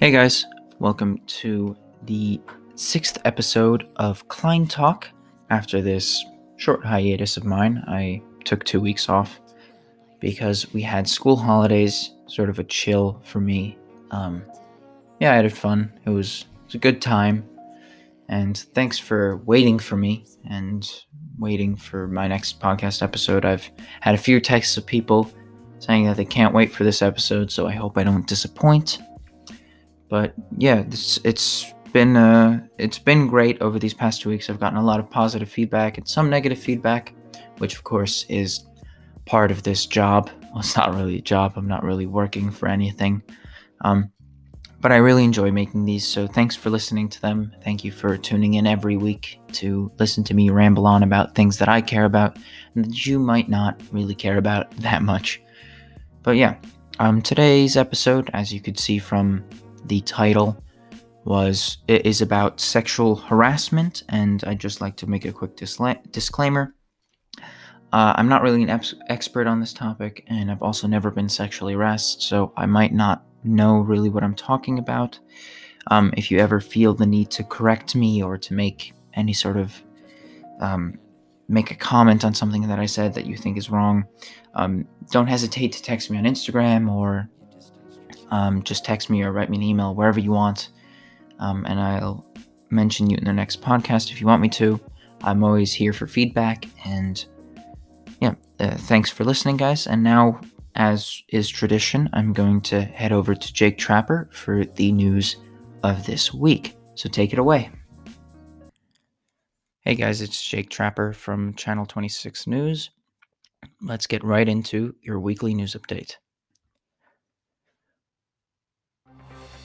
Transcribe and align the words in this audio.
Hey 0.00 0.12
guys, 0.12 0.46
welcome 0.78 1.18
to 1.26 1.76
the 2.04 2.40
sixth 2.76 3.18
episode 3.24 3.88
of 3.96 4.28
Klein 4.28 4.64
Talk. 4.64 5.08
After 5.50 5.82
this 5.82 6.24
short 6.54 6.84
hiatus 6.84 7.36
of 7.36 7.44
mine, 7.44 7.82
I 7.88 8.22
took 8.44 8.62
two 8.62 8.80
weeks 8.80 9.08
off 9.08 9.40
because 10.20 10.72
we 10.72 10.82
had 10.82 11.08
school 11.08 11.34
holidays, 11.34 12.12
sort 12.28 12.48
of 12.48 12.60
a 12.60 12.64
chill 12.64 13.20
for 13.24 13.40
me. 13.40 13.76
Um, 14.12 14.44
yeah, 15.18 15.32
I 15.32 15.36
had 15.38 15.52
fun. 15.52 15.92
It 16.06 16.10
was, 16.10 16.42
it 16.42 16.66
was 16.66 16.74
a 16.76 16.78
good 16.78 17.02
time. 17.02 17.44
And 18.28 18.56
thanks 18.56 19.00
for 19.00 19.38
waiting 19.38 19.80
for 19.80 19.96
me 19.96 20.26
and 20.48 20.88
waiting 21.40 21.74
for 21.74 22.06
my 22.06 22.28
next 22.28 22.60
podcast 22.60 23.02
episode. 23.02 23.44
I've 23.44 23.68
had 24.00 24.14
a 24.14 24.18
few 24.18 24.38
texts 24.38 24.76
of 24.76 24.86
people 24.86 25.28
saying 25.80 26.04
that 26.04 26.16
they 26.16 26.24
can't 26.24 26.54
wait 26.54 26.72
for 26.72 26.84
this 26.84 27.02
episode, 27.02 27.50
so 27.50 27.66
I 27.66 27.72
hope 27.72 27.98
I 27.98 28.04
don't 28.04 28.28
disappoint. 28.28 29.00
But 30.08 30.34
yeah, 30.56 30.82
this, 30.82 31.18
it's 31.24 31.72
been 31.92 32.16
uh, 32.16 32.66
it's 32.78 32.98
been 32.98 33.26
great 33.26 33.60
over 33.60 33.78
these 33.78 33.94
past 33.94 34.22
two 34.22 34.28
weeks. 34.28 34.48
I've 34.48 34.60
gotten 34.60 34.78
a 34.78 34.84
lot 34.84 35.00
of 35.00 35.10
positive 35.10 35.48
feedback 35.48 35.98
and 35.98 36.08
some 36.08 36.30
negative 36.30 36.58
feedback, 36.58 37.14
which 37.58 37.74
of 37.74 37.84
course 37.84 38.24
is 38.28 38.66
part 39.26 39.50
of 39.50 39.62
this 39.62 39.86
job. 39.86 40.30
Well, 40.50 40.60
it's 40.60 40.76
not 40.76 40.94
really 40.94 41.18
a 41.18 41.22
job. 41.22 41.54
I'm 41.56 41.68
not 41.68 41.84
really 41.84 42.06
working 42.06 42.50
for 42.50 42.68
anything. 42.68 43.22
Um, 43.82 44.10
but 44.80 44.92
I 44.92 44.96
really 44.96 45.24
enjoy 45.24 45.50
making 45.50 45.84
these, 45.84 46.06
so 46.06 46.28
thanks 46.28 46.54
for 46.54 46.70
listening 46.70 47.08
to 47.08 47.20
them. 47.20 47.52
Thank 47.64 47.82
you 47.82 47.90
for 47.90 48.16
tuning 48.16 48.54
in 48.54 48.66
every 48.66 48.96
week 48.96 49.40
to 49.54 49.90
listen 49.98 50.22
to 50.24 50.34
me 50.34 50.50
ramble 50.50 50.86
on 50.86 51.02
about 51.02 51.34
things 51.34 51.58
that 51.58 51.68
I 51.68 51.80
care 51.80 52.04
about 52.04 52.38
and 52.74 52.84
that 52.84 53.06
you 53.06 53.18
might 53.18 53.48
not 53.48 53.80
really 53.90 54.14
care 54.14 54.38
about 54.38 54.70
that 54.78 55.02
much. 55.02 55.42
But 56.22 56.36
yeah, 56.36 56.56
um, 57.00 57.22
today's 57.22 57.76
episode, 57.76 58.30
as 58.34 58.52
you 58.52 58.60
could 58.60 58.78
see 58.78 58.98
from 58.98 59.44
the 59.88 60.00
title 60.02 60.62
was 61.24 61.78
it 61.88 62.06
is 62.06 62.22
about 62.22 62.60
sexual 62.60 63.16
harassment, 63.16 64.02
and 64.08 64.42
I'd 64.44 64.60
just 64.60 64.80
like 64.80 64.96
to 64.96 65.06
make 65.06 65.24
a 65.24 65.32
quick 65.32 65.56
disla- 65.56 66.10
disclaimer. 66.12 66.74
Uh, 67.92 68.12
I'm 68.16 68.28
not 68.28 68.42
really 68.42 68.62
an 68.62 68.70
ex- 68.70 68.94
expert 69.08 69.46
on 69.46 69.60
this 69.60 69.72
topic, 69.72 70.24
and 70.28 70.50
I've 70.50 70.62
also 70.62 70.86
never 70.86 71.10
been 71.10 71.28
sexually 71.28 71.74
harassed, 71.74 72.22
so 72.22 72.52
I 72.56 72.66
might 72.66 72.92
not 72.92 73.24
know 73.44 73.78
really 73.78 74.10
what 74.10 74.22
I'm 74.22 74.34
talking 74.34 74.78
about. 74.78 75.18
Um, 75.90 76.12
if 76.16 76.30
you 76.30 76.38
ever 76.38 76.60
feel 76.60 76.94
the 76.94 77.06
need 77.06 77.30
to 77.30 77.44
correct 77.44 77.94
me 77.94 78.22
or 78.22 78.36
to 78.38 78.54
make 78.54 78.92
any 79.14 79.32
sort 79.32 79.56
of 79.56 79.82
um, 80.60 80.98
make 81.48 81.70
a 81.70 81.74
comment 81.74 82.24
on 82.24 82.34
something 82.34 82.68
that 82.68 82.78
I 82.78 82.86
said 82.86 83.14
that 83.14 83.26
you 83.26 83.36
think 83.36 83.56
is 83.56 83.70
wrong, 83.70 84.06
um, 84.54 84.86
don't 85.10 85.26
hesitate 85.26 85.72
to 85.72 85.82
text 85.82 86.10
me 86.10 86.18
on 86.18 86.24
Instagram 86.24 86.90
or 86.90 87.28
um, 88.30 88.62
just 88.62 88.84
text 88.84 89.10
me 89.10 89.22
or 89.22 89.32
write 89.32 89.50
me 89.50 89.56
an 89.56 89.62
email 89.62 89.94
wherever 89.94 90.20
you 90.20 90.32
want, 90.32 90.70
um, 91.38 91.64
and 91.66 91.80
I'll 91.80 92.24
mention 92.70 93.08
you 93.08 93.16
in 93.16 93.24
the 93.24 93.32
next 93.32 93.62
podcast 93.62 94.10
if 94.10 94.20
you 94.20 94.26
want 94.26 94.42
me 94.42 94.48
to. 94.50 94.80
I'm 95.22 95.42
always 95.42 95.72
here 95.72 95.92
for 95.92 96.06
feedback, 96.06 96.66
and 96.84 97.24
yeah, 98.20 98.34
uh, 98.60 98.76
thanks 98.76 99.10
for 99.10 99.24
listening, 99.24 99.56
guys. 99.56 99.86
And 99.86 100.02
now, 100.02 100.40
as 100.74 101.22
is 101.28 101.48
tradition, 101.48 102.08
I'm 102.12 102.32
going 102.32 102.60
to 102.62 102.82
head 102.82 103.12
over 103.12 103.34
to 103.34 103.52
Jake 103.52 103.78
Trapper 103.78 104.28
for 104.32 104.64
the 104.64 104.92
news 104.92 105.36
of 105.82 106.06
this 106.06 106.32
week. 106.32 106.76
So 106.94 107.08
take 107.08 107.32
it 107.32 107.38
away. 107.38 107.70
Hey 109.80 109.94
guys, 109.94 110.20
it's 110.20 110.44
Jake 110.44 110.68
Trapper 110.68 111.12
from 111.12 111.54
Channel 111.54 111.86
26 111.86 112.46
News. 112.46 112.90
Let's 113.80 114.06
get 114.06 114.22
right 114.22 114.48
into 114.48 114.94
your 115.02 115.18
weekly 115.18 115.54
news 115.54 115.74
update. 115.74 116.16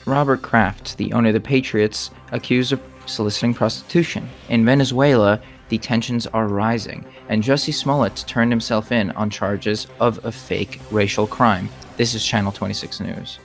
Robert 0.06 0.42
Kraft, 0.42 0.98
the 0.98 1.12
owner 1.12 1.28
of 1.28 1.34
the 1.34 1.40
Patriots, 1.40 2.10
accused 2.32 2.72
of 2.72 2.82
soliciting 3.06 3.54
prostitution. 3.54 4.28
In 4.50 4.64
Venezuela, 4.64 5.40
the 5.70 5.78
tensions 5.78 6.26
are 6.28 6.46
rising, 6.46 7.04
and 7.30 7.42
Jussie 7.42 7.72
Smollett 7.72 8.24
turned 8.26 8.52
himself 8.52 8.92
in 8.92 9.10
on 9.12 9.30
charges 9.30 9.86
of 10.00 10.22
a 10.24 10.32
fake 10.32 10.80
racial 10.90 11.26
crime. 11.26 11.70
This 11.96 12.14
is 12.14 12.24
Channel 12.24 12.52
26 12.52 13.00
News. 13.00 13.38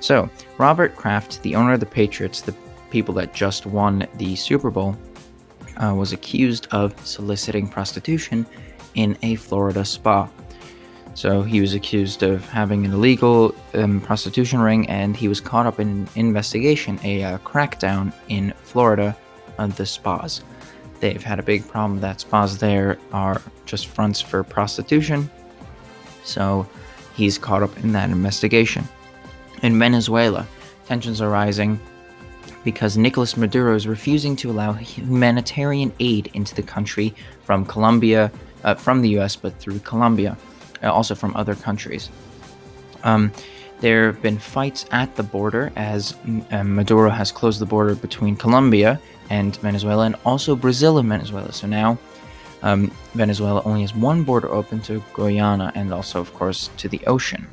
So, 0.00 0.28
Robert 0.58 0.96
Kraft, 0.96 1.40
the 1.42 1.54
owner 1.54 1.74
of 1.74 1.80
the 1.80 1.86
Patriots, 1.86 2.40
the 2.40 2.54
people 2.90 3.14
that 3.14 3.32
just 3.32 3.64
won 3.64 4.06
the 4.16 4.34
Super 4.34 4.70
Bowl, 4.70 4.96
uh, 5.76 5.94
was 5.94 6.12
accused 6.12 6.66
of 6.72 6.94
soliciting 7.06 7.68
prostitution 7.68 8.44
in 8.94 9.16
a 9.22 9.36
Florida 9.36 9.84
spa. 9.84 10.28
So 11.14 11.42
he 11.42 11.60
was 11.60 11.74
accused 11.74 12.22
of 12.22 12.48
having 12.48 12.84
an 12.84 12.92
illegal 12.92 13.54
um, 13.74 14.00
prostitution 14.00 14.60
ring, 14.60 14.88
and 14.88 15.16
he 15.16 15.28
was 15.28 15.40
caught 15.40 15.66
up 15.66 15.78
in 15.78 15.88
an 15.88 16.08
investigation, 16.14 16.98
a 17.04 17.22
uh, 17.22 17.38
crackdown 17.38 18.12
in 18.28 18.52
Florida 18.62 19.16
on 19.58 19.70
the 19.70 19.84
spas. 19.84 20.42
They've 21.00 21.22
had 21.22 21.38
a 21.38 21.42
big 21.42 21.68
problem 21.68 22.00
that 22.00 22.20
spas 22.20 22.58
there 22.58 22.98
are 23.12 23.42
just 23.66 23.88
fronts 23.88 24.20
for 24.20 24.42
prostitution. 24.42 25.30
So 26.24 26.66
he's 27.14 27.38
caught 27.38 27.62
up 27.62 27.76
in 27.78 27.92
that 27.92 28.10
investigation. 28.10 28.88
In 29.62 29.78
Venezuela, 29.78 30.46
tensions 30.86 31.20
are 31.20 31.28
rising 31.28 31.78
because 32.64 32.96
Nicolas 32.96 33.36
Maduro 33.36 33.74
is 33.74 33.86
refusing 33.86 34.36
to 34.36 34.50
allow 34.50 34.72
humanitarian 34.72 35.92
aid 36.00 36.30
into 36.34 36.54
the 36.54 36.62
country 36.62 37.14
from 37.44 37.66
Colombia, 37.66 38.30
uh, 38.64 38.74
from 38.74 39.02
the 39.02 39.18
US, 39.18 39.36
but 39.36 39.58
through 39.58 39.80
Colombia. 39.80 40.36
Uh, 40.82 40.92
also 40.92 41.14
from 41.14 41.34
other 41.36 41.54
countries. 41.54 42.10
Um, 43.04 43.32
there 43.80 44.06
have 44.06 44.22
been 44.22 44.38
fights 44.38 44.84
at 44.92 45.14
the 45.16 45.22
border 45.22 45.72
as 45.74 46.14
um, 46.50 46.74
Maduro 46.74 47.10
has 47.10 47.32
closed 47.32 47.60
the 47.60 47.66
border 47.66 47.94
between 47.94 48.36
Colombia 48.36 49.00
and 49.28 49.56
Venezuela, 49.56 50.06
and 50.06 50.16
also 50.24 50.54
Brazil 50.54 50.98
and 50.98 51.08
Venezuela. 51.08 51.52
So 51.52 51.66
now 51.66 51.98
um, 52.62 52.92
Venezuela 53.14 53.62
only 53.64 53.80
has 53.80 53.94
one 53.94 54.22
border 54.22 54.48
open 54.52 54.80
to 54.82 55.02
Guyana 55.14 55.72
and 55.74 55.92
also, 55.92 56.20
of 56.20 56.32
course, 56.34 56.70
to 56.76 56.88
the 56.88 57.00
ocean. 57.06 57.46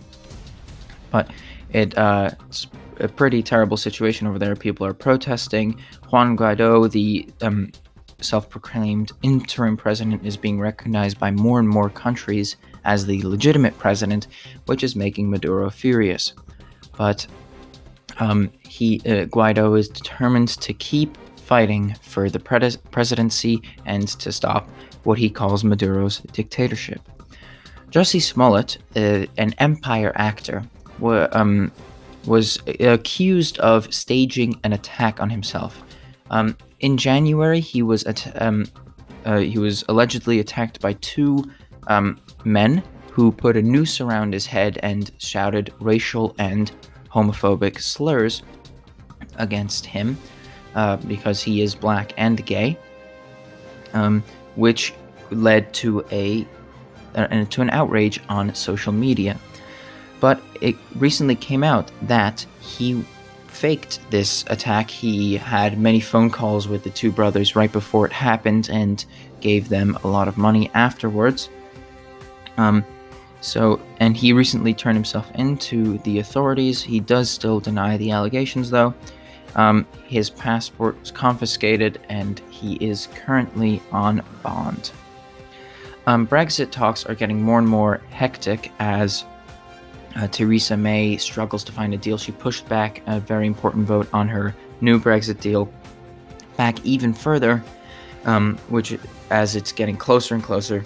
But 1.11 1.31
it, 1.71 1.97
uh, 1.97 2.31
it's 2.47 2.67
a 2.99 3.07
pretty 3.07 3.41
terrible 3.41 3.77
situation 3.77 4.27
over 4.27 4.37
there. 4.37 4.55
People 4.55 4.85
are 4.85 4.93
protesting. 4.93 5.79
Juan 6.11 6.37
Guaido, 6.37 6.91
the 6.91 7.27
um, 7.41 7.71
self 8.21 8.49
proclaimed 8.49 9.11
interim 9.23 9.77
president, 9.77 10.25
is 10.25 10.37
being 10.37 10.59
recognized 10.59 11.19
by 11.19 11.31
more 11.31 11.59
and 11.59 11.67
more 11.67 11.89
countries 11.89 12.55
as 12.85 13.05
the 13.05 13.21
legitimate 13.23 13.77
president, 13.77 14.27
which 14.65 14.83
is 14.83 14.95
making 14.95 15.29
Maduro 15.29 15.69
furious. 15.69 16.33
But 16.97 17.25
um, 18.19 18.51
he 18.67 18.99
uh, 19.05 19.25
Guaido 19.25 19.77
is 19.77 19.87
determined 19.89 20.49
to 20.49 20.73
keep 20.73 21.17
fighting 21.37 21.95
for 22.01 22.29
the 22.29 22.39
pres- 22.39 22.77
presidency 22.77 23.61
and 23.85 24.07
to 24.07 24.31
stop 24.31 24.69
what 25.03 25.17
he 25.17 25.29
calls 25.29 25.63
Maduro's 25.63 26.19
dictatorship. 26.33 27.01
Jussie 27.89 28.21
Smollett, 28.21 28.77
uh, 28.95 29.25
an 29.37 29.55
Empire 29.57 30.11
actor, 30.15 30.63
um, 31.01 31.71
was 32.25 32.59
accused 32.79 33.57
of 33.59 33.91
staging 33.91 34.59
an 34.63 34.73
attack 34.73 35.19
on 35.19 35.29
himself. 35.29 35.81
Um, 36.29 36.55
in 36.81 36.97
January, 36.97 37.59
he 37.59 37.81
was 37.81 38.03
at, 38.03 38.39
um, 38.41 38.65
uh, 39.25 39.37
he 39.39 39.57
was 39.57 39.83
allegedly 39.89 40.39
attacked 40.39 40.79
by 40.81 40.93
two 40.93 41.43
um, 41.87 42.19
men 42.45 42.83
who 43.11 43.31
put 43.31 43.57
a 43.57 43.61
noose 43.61 43.99
around 44.01 44.33
his 44.33 44.45
head 44.45 44.79
and 44.81 45.11
shouted 45.17 45.73
racial 45.79 46.35
and 46.39 46.71
homophobic 47.11 47.79
slurs 47.81 48.43
against 49.37 49.85
him 49.85 50.17
uh, 50.75 50.97
because 50.97 51.41
he 51.41 51.61
is 51.61 51.75
black 51.75 52.13
and 52.17 52.45
gay, 52.45 52.77
um, 53.93 54.23
which 54.55 54.93
led 55.31 55.73
to 55.73 56.05
a 56.11 56.47
uh, 57.15 57.45
to 57.45 57.61
an 57.61 57.69
outrage 57.71 58.19
on 58.29 58.53
social 58.53 58.93
media. 58.93 59.37
But 60.19 60.41
it 60.61 60.75
recently 60.95 61.35
came 61.35 61.63
out 61.63 61.91
that 62.03 62.45
he 62.61 63.03
faked 63.47 63.99
this 64.11 64.45
attack. 64.47 64.89
He 64.89 65.35
had 65.37 65.79
many 65.79 65.99
phone 65.99 66.29
calls 66.29 66.67
with 66.67 66.83
the 66.83 66.89
two 66.89 67.11
brothers 67.11 67.55
right 67.55 67.71
before 67.71 68.05
it 68.05 68.11
happened 68.11 68.69
and 68.69 69.03
gave 69.41 69.69
them 69.69 69.97
a 70.03 70.07
lot 70.07 70.27
of 70.27 70.37
money 70.37 70.69
afterwards. 70.73 71.49
Um, 72.59 72.85
so, 73.39 73.79
and 74.01 74.17
he 74.17 74.33
recently 74.33 74.73
turned 74.73 74.97
himself 74.97 75.31
into 75.35 75.97
the 75.99 76.19
authorities. 76.19 76.81
He 76.81 76.99
does 76.99 77.29
still 77.29 77.61
deny 77.61 77.95
the 77.95 78.11
allegations, 78.11 78.69
though. 78.69 78.93
Um, 79.55 79.87
his 80.05 80.29
passport 80.29 80.99
was 80.99 81.09
confiscated, 81.09 82.01
and 82.09 82.41
he 82.49 82.75
is 82.75 83.07
currently 83.15 83.81
on 83.93 84.21
bond. 84.43 84.91
Um, 86.05 86.27
Brexit 86.27 86.69
talks 86.69 87.05
are 87.05 87.15
getting 87.15 87.41
more 87.41 87.59
and 87.59 87.67
more 87.67 88.01
hectic 88.09 88.73
as 88.79 89.23
uh, 90.17 90.27
Theresa 90.27 90.75
May 90.75 91.15
struggles 91.15 91.63
to 91.63 91.71
find 91.71 91.93
a 91.93 91.97
deal. 91.97 92.17
She 92.17 92.33
pushed 92.33 92.67
back 92.67 93.01
a 93.07 93.21
very 93.21 93.47
important 93.47 93.87
vote 93.87 94.09
on 94.11 94.27
her 94.27 94.53
new 94.81 94.99
Brexit 94.99 95.39
deal 95.39 95.71
back 96.57 96.83
even 96.85 97.13
further, 97.13 97.63
um, 98.25 98.57
which, 98.67 98.97
as 99.29 99.55
it's 99.55 99.71
getting 99.71 99.95
closer 99.95 100.35
and 100.35 100.43
closer, 100.43 100.83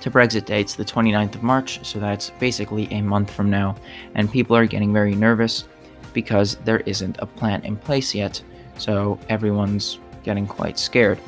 to 0.00 0.10
Brexit 0.10 0.44
dates, 0.44 0.74
the 0.74 0.84
29th 0.84 1.36
of 1.36 1.42
March, 1.42 1.84
so 1.84 1.98
that's 1.98 2.30
basically 2.38 2.86
a 2.92 3.00
month 3.00 3.30
from 3.30 3.50
now, 3.50 3.76
and 4.14 4.30
people 4.30 4.56
are 4.56 4.66
getting 4.66 4.92
very 4.92 5.14
nervous 5.14 5.64
because 6.12 6.56
there 6.64 6.80
isn't 6.80 7.16
a 7.18 7.26
plan 7.26 7.64
in 7.64 7.76
place 7.76 8.14
yet. 8.14 8.42
So 8.78 9.18
everyone's 9.28 9.98
getting 10.22 10.46
quite 10.46 10.78
scared. 10.78 11.18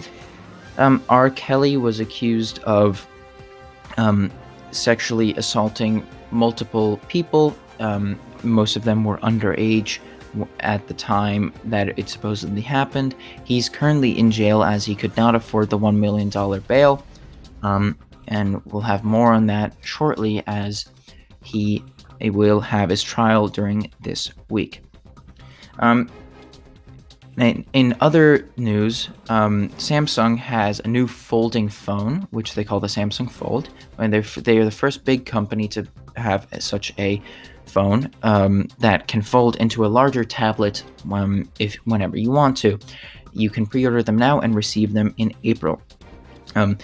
Um, 0.79 1.03
R. 1.09 1.31
Kelly 1.31 1.76
was 1.76 2.00
accused 2.00 2.61
of 2.61 3.06
um, 3.97 4.31
sexually 4.70 5.35
assaulting 5.35 6.06
multiple 6.31 6.99
people. 7.09 7.56
Um, 7.81 8.19
most 8.43 8.76
of 8.76 8.85
them 8.85 9.05
were 9.05 9.19
underage 9.19 9.99
at 10.61 10.87
the 10.88 10.94
time 10.94 11.53
that 11.65 11.99
it 11.99 12.09
supposedly 12.09 12.61
happened. 12.61 13.15
He's 13.44 13.69
currently 13.69 14.19
in 14.19 14.31
jail 14.31 14.62
as 14.62 14.85
he 14.85 14.94
could 14.94 15.17
not 15.17 15.35
afford 15.35 15.70
the 15.70 15.79
$1 15.79 15.97
million 15.97 16.31
bail. 16.69 17.05
Um, 17.62 17.99
and 18.28 18.64
we'll 18.66 18.82
have 18.82 19.04
more 19.04 19.32
on 19.32 19.46
that 19.46 19.75
shortly 19.82 20.42
as 20.46 20.86
he 21.42 21.82
will 22.20 22.60
have 22.60 22.90
his 22.90 23.02
trial 23.02 23.48
during 23.48 23.90
this 24.00 24.30
week. 24.48 24.82
Um, 25.78 26.10
in 27.36 27.96
other 28.00 28.48
news, 28.56 29.10
um, 29.28 29.69
Samsung 29.70 30.38
has 30.38 30.80
a 30.80 30.88
new 30.88 31.06
folding 31.06 31.69
phone, 31.69 32.26
which 32.30 32.54
they 32.54 32.64
call 32.64 32.80
the 32.80 32.88
Samsung 32.88 33.30
Fold, 33.30 33.69
and 33.96 34.12
they're 34.12 34.22
they 34.22 34.58
are 34.58 34.64
the 34.64 34.72
first 34.72 35.04
big 35.04 35.24
company 35.24 35.69
to 35.69 35.86
have 36.16 36.48
such 36.58 36.92
a 36.98 37.22
phone 37.66 38.10
um, 38.24 38.66
that 38.81 39.06
can 39.06 39.22
fold 39.22 39.56
into 39.56 39.84
a 39.84 39.88
larger 39.88 40.24
tablet 40.24 40.82
um, 41.12 41.48
if 41.60 41.76
whenever 41.84 42.16
you 42.16 42.31
want 42.31 42.56
to. 42.58 42.78
You 43.32 43.50
can 43.50 43.66
pre-order 43.66 44.02
them 44.02 44.16
now 44.16 44.40
and 44.40 44.54
receive 44.54 44.92
them 44.92 45.14
in 45.19 45.32
April. 45.44 45.81
Um, 46.56 46.78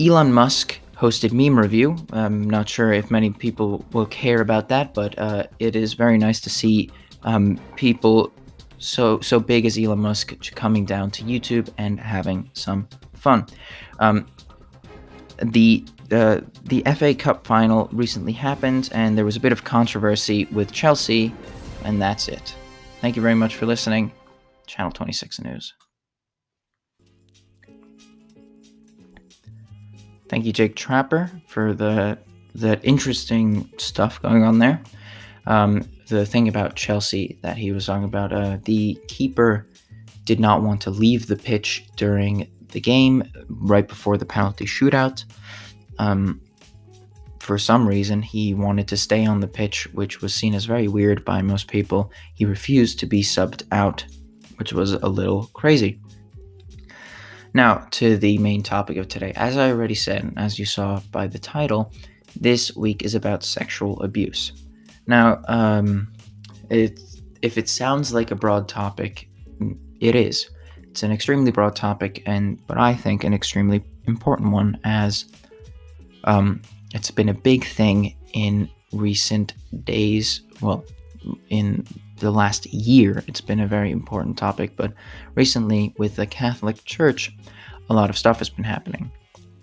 Elon 0.00 0.32
Musk 0.32 0.78
hosted 0.96 1.32
Meme 1.32 1.58
Review. 1.58 1.96
I'm 2.12 2.48
not 2.48 2.68
sure 2.68 2.92
if 2.92 3.10
many 3.10 3.30
people 3.30 3.84
will 3.92 4.06
care 4.06 4.40
about 4.40 4.68
that, 4.68 4.94
but 4.94 5.18
uh, 5.18 5.44
it 5.58 5.74
is 5.74 5.94
very 5.94 6.18
nice 6.18 6.40
to 6.40 6.50
see 6.50 6.90
um, 7.24 7.58
people 7.76 8.32
so 8.78 9.20
so 9.20 9.40
big 9.40 9.66
as 9.66 9.76
Elon 9.76 9.98
Musk 9.98 10.34
coming 10.54 10.84
down 10.84 11.10
to 11.10 11.24
YouTube 11.24 11.68
and 11.78 11.98
having 11.98 12.48
some 12.52 12.88
fun. 13.14 13.46
Um, 13.98 14.26
the 15.42 15.84
uh, 16.12 16.40
the 16.64 16.82
FA 16.96 17.14
Cup 17.14 17.46
final 17.46 17.88
recently 17.92 18.32
happened, 18.32 18.88
and 18.92 19.18
there 19.18 19.24
was 19.24 19.36
a 19.36 19.40
bit 19.40 19.52
of 19.52 19.64
controversy 19.64 20.44
with 20.46 20.72
Chelsea, 20.72 21.34
and 21.84 22.00
that's 22.00 22.28
it. 22.28 22.54
Thank 23.00 23.16
you 23.16 23.22
very 23.22 23.34
much 23.34 23.56
for 23.56 23.66
listening. 23.66 24.12
Channel 24.66 24.92
26 24.92 25.40
News. 25.40 25.74
Thank 30.28 30.44
you, 30.44 30.52
Jake 30.52 30.76
Trapper, 30.76 31.30
for 31.46 31.72
the 31.72 32.18
that 32.54 32.84
interesting 32.84 33.70
stuff 33.78 34.20
going 34.20 34.42
on 34.42 34.58
there. 34.58 34.82
Um, 35.46 35.88
the 36.08 36.26
thing 36.26 36.48
about 36.48 36.76
Chelsea 36.76 37.38
that 37.42 37.56
he 37.56 37.72
was 37.72 37.86
talking 37.86 38.04
about, 38.04 38.32
uh, 38.32 38.58
the 38.64 38.98
keeper 39.08 39.66
did 40.24 40.40
not 40.40 40.62
want 40.62 40.80
to 40.82 40.90
leave 40.90 41.26
the 41.26 41.36
pitch 41.36 41.86
during 41.96 42.48
the 42.68 42.80
game 42.80 43.22
right 43.48 43.86
before 43.86 44.18
the 44.18 44.26
penalty 44.26 44.66
shootout. 44.66 45.24
Um, 45.98 46.40
for 47.38 47.56
some 47.56 47.88
reason, 47.88 48.20
he 48.20 48.52
wanted 48.52 48.88
to 48.88 48.96
stay 48.96 49.24
on 49.24 49.40
the 49.40 49.48
pitch, 49.48 49.86
which 49.94 50.20
was 50.20 50.34
seen 50.34 50.54
as 50.54 50.66
very 50.66 50.88
weird 50.88 51.24
by 51.24 51.40
most 51.40 51.68
people. 51.68 52.12
He 52.34 52.44
refused 52.44 52.98
to 53.00 53.06
be 53.06 53.22
subbed 53.22 53.62
out, 53.72 54.04
which 54.56 54.72
was 54.74 54.92
a 54.92 55.08
little 55.08 55.46
crazy. 55.54 55.98
Now, 57.58 57.88
to 57.90 58.16
the 58.16 58.38
main 58.38 58.62
topic 58.62 58.98
of 58.98 59.08
today. 59.08 59.32
As 59.34 59.56
I 59.56 59.70
already 59.70 59.96
said, 59.96 60.32
as 60.36 60.60
you 60.60 60.64
saw 60.64 61.00
by 61.10 61.26
the 61.26 61.40
title, 61.40 61.92
this 62.40 62.76
week 62.76 63.02
is 63.02 63.16
about 63.16 63.42
sexual 63.42 64.00
abuse. 64.00 64.52
Now, 65.08 65.42
um, 65.48 66.12
it, 66.70 67.00
if 67.42 67.58
it 67.58 67.68
sounds 67.68 68.14
like 68.14 68.30
a 68.30 68.36
broad 68.36 68.68
topic, 68.68 69.28
it 69.98 70.14
is. 70.14 70.48
It's 70.84 71.02
an 71.02 71.10
extremely 71.10 71.50
broad 71.50 71.74
topic, 71.74 72.22
and 72.26 72.64
but 72.68 72.78
I 72.78 72.94
think 72.94 73.24
an 73.24 73.34
extremely 73.34 73.82
important 74.06 74.52
one, 74.52 74.78
as 74.84 75.24
um, 76.22 76.62
it's 76.94 77.10
been 77.10 77.28
a 77.28 77.34
big 77.34 77.64
thing 77.64 78.14
in 78.34 78.70
recent 78.92 79.54
days. 79.84 80.42
Well, 80.60 80.84
in 81.48 81.88
the 82.20 82.30
last 82.30 82.66
year, 82.66 83.22
it's 83.26 83.40
been 83.40 83.60
a 83.60 83.66
very 83.66 83.90
important 83.90 84.38
topic, 84.38 84.76
but 84.76 84.92
recently 85.34 85.94
with 85.98 86.16
the 86.16 86.26
Catholic 86.26 86.84
Church, 86.84 87.32
a 87.90 87.94
lot 87.94 88.10
of 88.10 88.18
stuff 88.18 88.38
has 88.38 88.50
been 88.50 88.64
happening. 88.64 89.10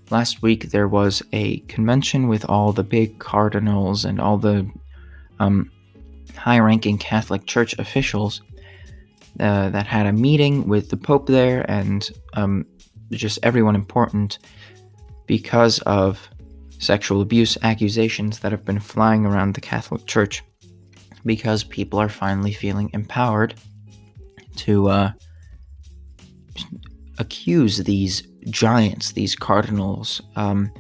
Last 0.10 0.42
week, 0.42 0.72
there 0.72 0.88
was 0.88 1.24
a 1.34 1.60
convention 1.62 2.28
with 2.28 2.46
all 2.48 2.72
the 2.72 2.84
big 2.84 3.20
cardinals 3.20 4.06
and 4.06 4.22
all 4.22 4.38
the 4.38 4.70
um, 5.40 5.72
high 6.36 6.60
ranking 6.60 6.98
Catholic 6.98 7.46
Church 7.46 7.78
officials 7.80 8.42
uh, 9.40 9.70
that 9.70 9.88
had 9.88 10.06
a 10.06 10.14
meeting 10.14 10.68
with 10.68 10.90
the 10.90 10.98
Pope 10.98 11.28
there 11.28 11.70
and 11.70 12.10
um, 12.34 12.66
just 13.12 13.40
everyone 13.44 13.76
important 13.76 14.40
because 15.28 15.80
of 15.80 16.30
sexual 16.80 17.22
abuse 17.22 17.58
accusations 17.64 18.40
that 18.40 18.52
have 18.52 18.66
been 18.66 18.80
flying 18.80 19.26
around 19.26 19.56
the 19.56 19.62
Catholic 19.62 20.06
Church 20.06 20.44
because 21.26 21.64
people 21.64 22.00
are 22.00 22.10
finally 22.10 22.54
feeling 22.54 22.90
empowered 22.94 23.56
to 24.58 24.88
uh, 24.88 25.12
accuse 27.18 27.78
these 27.80 28.22
giants, 28.50 29.12
these 29.12 29.36
cardinals, 29.36 30.22
um, 30.36 30.72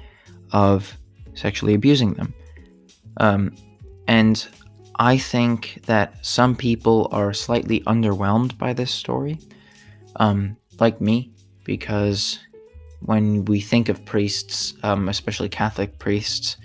of 0.51 0.97
sexually 1.33 1.73
abusing 1.73 2.13
them. 2.13 2.33
Um, 3.17 3.55
and 4.07 4.47
I 4.97 5.17
think 5.17 5.81
that 5.85 6.25
some 6.25 6.55
people 6.55 7.09
are 7.11 7.33
slightly 7.33 7.81
underwhelmed 7.81 8.57
by 8.57 8.73
this 8.73 8.91
story, 8.91 9.39
um, 10.17 10.55
like 10.79 11.01
me, 11.01 11.33
because 11.63 12.39
when 13.01 13.45
we 13.45 13.59
think 13.59 13.89
of 13.89 14.05
priests, 14.05 14.73
um, 14.83 15.09
especially 15.09 15.49
Catholic 15.49 15.99
priests, 15.99 16.57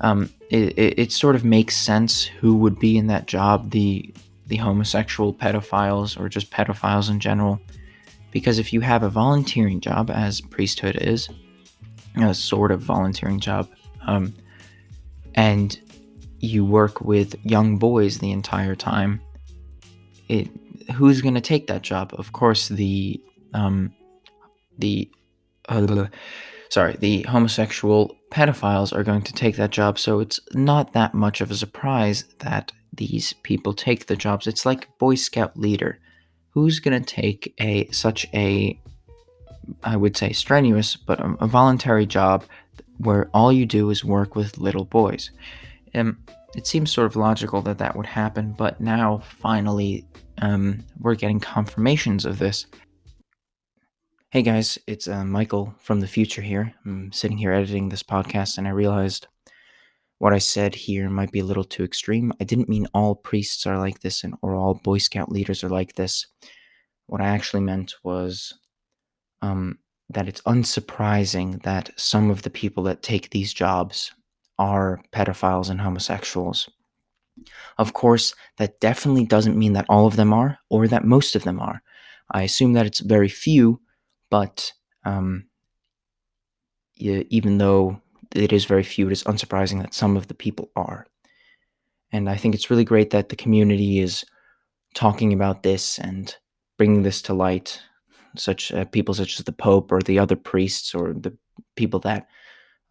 um, 0.00 0.30
it, 0.50 0.98
it, 0.98 1.12
sort 1.12 1.36
of 1.36 1.44
makes 1.44 1.76
sense 1.76 2.24
who 2.24 2.56
would 2.56 2.78
be 2.78 2.98
in 2.98 3.06
that 3.06 3.26
job 3.26 3.70
the 3.70 4.12
the 4.48 4.56
homosexual 4.56 5.32
pedophiles 5.32 6.18
or 6.18 6.28
just 6.28 6.50
pedophiles 6.50 7.08
in 7.08 7.20
general. 7.20 7.60
Because 8.32 8.58
if 8.58 8.72
you 8.72 8.80
have 8.80 9.04
a 9.04 9.08
volunteering 9.08 9.80
job, 9.80 10.10
as 10.10 10.40
priesthood 10.40 10.96
is, 10.96 11.28
a 12.16 12.34
sort 12.34 12.72
of 12.72 12.80
volunteering 12.80 13.38
job, 13.38 13.68
um, 14.06 14.34
and 15.36 15.78
you 16.40 16.64
work 16.64 17.00
with 17.00 17.36
young 17.44 17.76
boys 17.78 18.18
the 18.18 18.32
entire 18.32 18.74
time, 18.74 19.20
it 20.28 20.48
who's 20.94 21.20
going 21.20 21.34
to 21.34 21.40
take 21.40 21.68
that 21.68 21.82
job? 21.82 22.12
Of 22.18 22.32
course, 22.32 22.68
the 22.68 23.20
um, 23.54 23.94
the 24.78 25.10
uh, 25.68 26.06
sorry, 26.70 26.96
the 26.98 27.22
homosexual 27.22 28.16
pedophiles 28.30 28.92
are 28.92 29.02
going 29.02 29.22
to 29.22 29.32
take 29.32 29.56
that 29.56 29.70
job. 29.70 29.98
So 29.98 30.20
it's 30.20 30.40
not 30.52 30.92
that 30.92 31.14
much 31.14 31.40
of 31.40 31.50
a 31.50 31.56
surprise 31.56 32.24
that 32.38 32.72
these 32.92 33.32
people 33.42 33.72
take 33.72 34.06
the 34.06 34.16
jobs. 34.16 34.46
It's 34.46 34.66
like 34.66 34.96
Boy 34.98 35.14
Scout 35.14 35.56
leader. 35.56 35.98
Who's 36.50 36.80
going 36.80 37.02
to 37.02 37.14
take 37.14 37.54
a 37.58 37.88
such 37.90 38.26
a 38.34 38.78
I 39.84 39.96
would 39.96 40.16
say 40.16 40.32
strenuous 40.32 40.96
but 40.96 41.20
a, 41.20 41.46
voluntary 41.46 42.06
job 42.06 42.44
where 42.98 43.30
all 43.32 43.52
you 43.52 43.66
do 43.66 43.90
is 43.90 44.04
work 44.04 44.34
with 44.34 44.58
little 44.58 44.84
boys? 44.84 45.30
Um, 45.94 46.18
it 46.56 46.66
seems 46.66 46.90
sort 46.90 47.06
of 47.06 47.16
logical 47.16 47.62
that 47.62 47.78
that 47.78 47.96
would 47.96 48.06
happen, 48.06 48.52
but 48.58 48.80
now 48.80 49.18
finally 49.18 50.04
um, 50.38 50.84
we're 50.98 51.14
getting 51.14 51.38
confirmations 51.38 52.24
of 52.24 52.38
this. 52.38 52.66
Hey 54.32 54.42
guys, 54.42 54.78
it's 54.86 55.08
uh, 55.08 55.24
Michael 55.24 55.74
from 55.80 55.98
the 55.98 56.06
future 56.06 56.40
here. 56.40 56.72
I'm 56.86 57.10
sitting 57.10 57.36
here 57.36 57.52
editing 57.52 57.88
this 57.88 58.04
podcast 58.04 58.58
and 58.58 58.68
I 58.68 58.70
realized 58.70 59.26
what 60.18 60.32
I 60.32 60.38
said 60.38 60.72
here 60.76 61.10
might 61.10 61.32
be 61.32 61.40
a 61.40 61.44
little 61.44 61.64
too 61.64 61.82
extreme. 61.82 62.32
I 62.40 62.44
didn't 62.44 62.68
mean 62.68 62.86
all 62.94 63.16
priests 63.16 63.66
are 63.66 63.76
like 63.76 64.02
this 64.02 64.22
and 64.22 64.36
or 64.40 64.54
all 64.54 64.74
Boy 64.74 64.98
Scout 64.98 65.32
leaders 65.32 65.64
are 65.64 65.68
like 65.68 65.94
this. 65.94 66.28
What 67.08 67.20
I 67.20 67.26
actually 67.26 67.62
meant 67.62 67.94
was 68.04 68.54
um, 69.42 69.80
that 70.08 70.28
it's 70.28 70.42
unsurprising 70.42 71.64
that 71.64 71.90
some 71.96 72.30
of 72.30 72.42
the 72.42 72.50
people 72.50 72.84
that 72.84 73.02
take 73.02 73.30
these 73.30 73.52
jobs 73.52 74.12
are 74.60 75.02
pedophiles 75.12 75.70
and 75.70 75.80
homosexuals. 75.80 76.70
Of 77.78 77.94
course, 77.94 78.32
that 78.58 78.78
definitely 78.78 79.24
doesn't 79.24 79.58
mean 79.58 79.72
that 79.72 79.86
all 79.88 80.06
of 80.06 80.14
them 80.14 80.32
are 80.32 80.58
or 80.68 80.86
that 80.86 81.04
most 81.04 81.34
of 81.34 81.42
them 81.42 81.58
are. 81.58 81.82
I 82.30 82.44
assume 82.44 82.74
that 82.74 82.86
it's 82.86 83.00
very 83.00 83.28
few, 83.28 83.80
but 84.30 84.72
um, 85.04 85.46
yeah, 86.94 87.22
even 87.28 87.58
though 87.58 88.00
it 88.34 88.52
is 88.52 88.64
very 88.64 88.82
few, 88.82 89.06
it 89.08 89.12
is 89.12 89.24
unsurprising 89.24 89.80
that 89.80 89.94
some 89.94 90.16
of 90.16 90.28
the 90.28 90.34
people 90.34 90.70
are. 90.76 91.06
And 92.12 92.28
I 92.28 92.36
think 92.36 92.54
it's 92.54 92.70
really 92.70 92.84
great 92.84 93.10
that 93.10 93.28
the 93.28 93.36
community 93.36 94.00
is 94.00 94.24
talking 94.94 95.32
about 95.32 95.62
this 95.62 95.98
and 95.98 96.34
bringing 96.76 97.02
this 97.02 97.22
to 97.22 97.34
light. 97.34 97.82
Such 98.36 98.72
uh, 98.72 98.84
people 98.86 99.14
such 99.14 99.38
as 99.38 99.44
the 99.44 99.52
Pope 99.52 99.90
or 99.90 100.00
the 100.00 100.18
other 100.18 100.36
priests 100.36 100.94
or 100.94 101.12
the 101.12 101.36
people 101.76 102.00
that 102.00 102.28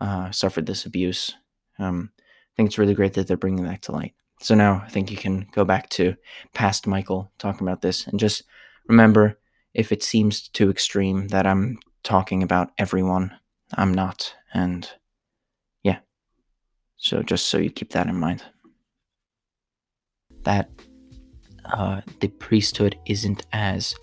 uh, 0.01 0.31
suffered 0.31 0.65
this 0.65 0.85
abuse 0.85 1.33
um, 1.79 2.11
I 2.17 2.53
think 2.55 2.67
it's 2.67 2.77
really 2.77 2.93
great 2.93 3.13
that 3.13 3.27
they're 3.27 3.37
bringing 3.37 3.63
that 3.63 3.81
to 3.83 3.93
light. 3.93 4.13
So 4.41 4.53
now 4.53 4.83
I 4.85 4.89
think 4.89 5.09
you 5.09 5.17
can 5.17 5.47
go 5.51 5.65
back 5.65 5.89
to 5.91 6.15
past 6.53 6.87
Michael 6.87 7.31
talking 7.39 7.67
about 7.67 7.81
this 7.81 8.05
and 8.07 8.19
just 8.19 8.43
remember 8.87 9.39
if 9.73 9.91
it 9.91 10.03
seems 10.03 10.47
too 10.47 10.69
extreme 10.69 11.27
that 11.29 11.45
I'm 11.45 11.79
talking 12.03 12.43
about 12.43 12.71
everyone, 12.77 13.31
I'm 13.75 13.93
not. 13.93 14.33
And 14.53 14.89
yeah. 15.83 15.99
So 16.97 17.21
just 17.21 17.49
so 17.49 17.57
you 17.57 17.69
keep 17.69 17.91
that 17.91 18.07
in 18.07 18.19
mind. 18.19 18.43
That 20.43 20.69
uh, 21.65 22.01
the 22.19 22.29
priesthood 22.29 22.97
isn't 23.05 23.45
as 23.53 23.93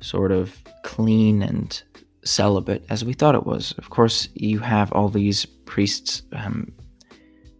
sort 0.00 0.32
of 0.32 0.56
clean 0.82 1.42
and 1.42 1.82
celibate 2.24 2.84
as 2.88 3.04
we 3.04 3.12
thought 3.12 3.34
it 3.34 3.46
was. 3.46 3.74
Of 3.78 3.90
course, 3.90 4.28
you 4.34 4.58
have 4.60 4.92
all 4.92 5.08
these 5.08 5.44
priests 5.44 6.22
um, 6.32 6.72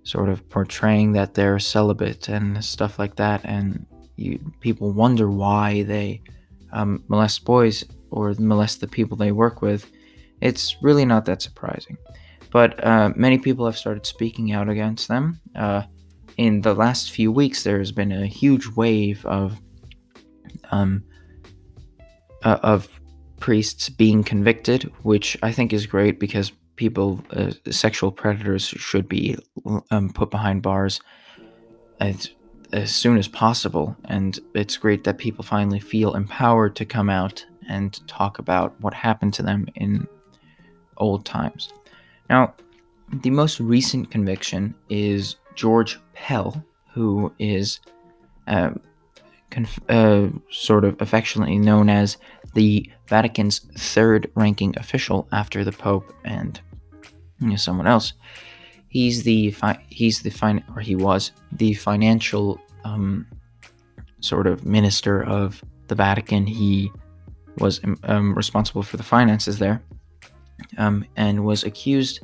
sort 0.02 0.28
of 0.28 0.48
portraying 0.48 1.12
that 1.12 1.34
they're 1.34 1.58
celibate 1.58 2.28
and 2.28 2.64
stuff 2.64 2.98
like 2.98 3.16
that, 3.16 3.42
and 3.44 3.86
you 4.16 4.38
people 4.60 4.92
wonder 4.92 5.30
why 5.30 5.82
they 5.82 6.22
um, 6.72 7.04
molest 7.08 7.44
boys 7.44 7.84
or 8.10 8.34
molest 8.38 8.80
the 8.80 8.88
people 8.88 9.16
they 9.16 9.32
work 9.32 9.62
with. 9.62 9.90
It's 10.40 10.76
really 10.82 11.04
not 11.04 11.24
that 11.26 11.42
surprising, 11.42 11.96
but 12.50 12.82
uh, 12.84 13.12
many 13.14 13.38
people 13.38 13.66
have 13.66 13.76
started 13.76 14.06
speaking 14.06 14.52
out 14.52 14.68
against 14.68 15.08
them. 15.08 15.40
Uh, 15.54 15.82
in 16.36 16.62
the 16.62 16.74
last 16.74 17.10
few 17.10 17.30
weeks, 17.30 17.62
there 17.62 17.78
has 17.78 17.92
been 17.92 18.12
a 18.12 18.26
huge 18.26 18.66
wave 18.68 19.24
of 19.26 19.60
um, 20.70 21.02
uh, 22.42 22.58
of 22.62 22.88
priests 23.40 23.88
being 23.88 24.22
convicted, 24.22 24.84
which 25.02 25.36
I 25.42 25.52
think 25.52 25.72
is 25.72 25.86
great 25.86 26.20
because 26.20 26.52
people, 26.76 27.22
uh, 27.32 27.50
sexual 27.70 28.12
predators, 28.12 28.64
should 28.64 29.08
be 29.08 29.36
um, 29.90 30.10
put 30.10 30.30
behind 30.30 30.62
bars 30.62 31.00
as, 32.00 32.30
as 32.72 32.94
soon 32.94 33.18
as 33.18 33.28
possible. 33.28 33.96
And 34.04 34.38
it's 34.54 34.76
great 34.76 35.04
that 35.04 35.18
people 35.18 35.44
finally 35.44 35.80
feel 35.80 36.14
empowered 36.14 36.76
to 36.76 36.84
come 36.84 37.10
out 37.10 37.44
and 37.68 38.06
talk 38.08 38.38
about 38.38 38.74
what 38.80 38.94
happened 38.94 39.34
to 39.34 39.42
them 39.42 39.68
in 39.74 40.06
old 40.96 41.24
times. 41.24 41.72
Now, 42.28 42.54
the 43.12 43.30
most 43.30 43.60
recent 43.60 44.10
conviction 44.10 44.74
is 44.88 45.36
George 45.54 45.98
Pell, 46.14 46.64
who 46.92 47.32
is 47.38 47.80
uh, 48.46 48.70
conf- 49.50 49.80
uh, 49.88 50.28
sort 50.50 50.84
of 50.84 51.00
affectionately 51.00 51.58
known 51.58 51.88
as 51.88 52.16
the 52.54 52.88
Vatican's 53.08 53.60
third 53.76 54.30
ranking 54.34 54.76
official 54.78 55.28
after 55.32 55.64
the 55.64 55.72
Pope 55.72 56.12
and 56.24 56.60
you 57.40 57.48
know, 57.48 57.56
someone 57.56 57.86
else. 57.86 58.12
He's 58.90 59.22
the 59.22 59.52
fi- 59.52 59.82
he's 59.88 60.20
the 60.22 60.30
fin- 60.30 60.64
or 60.74 60.82
he 60.82 60.96
was 60.96 61.32
the 61.52 61.74
financial 61.74 62.60
um, 62.84 63.26
sort 64.20 64.46
of 64.46 64.66
minister 64.66 65.22
of 65.22 65.62
the 65.86 65.94
Vatican. 65.94 66.46
He 66.46 66.90
was 67.58 67.82
um, 67.84 67.96
um 68.04 68.34
responsible 68.34 68.82
for 68.82 68.96
the 68.96 69.02
finances 69.02 69.58
there, 69.58 69.82
um, 70.76 71.04
and 71.16 71.44
was 71.44 71.64
accused 71.64 72.20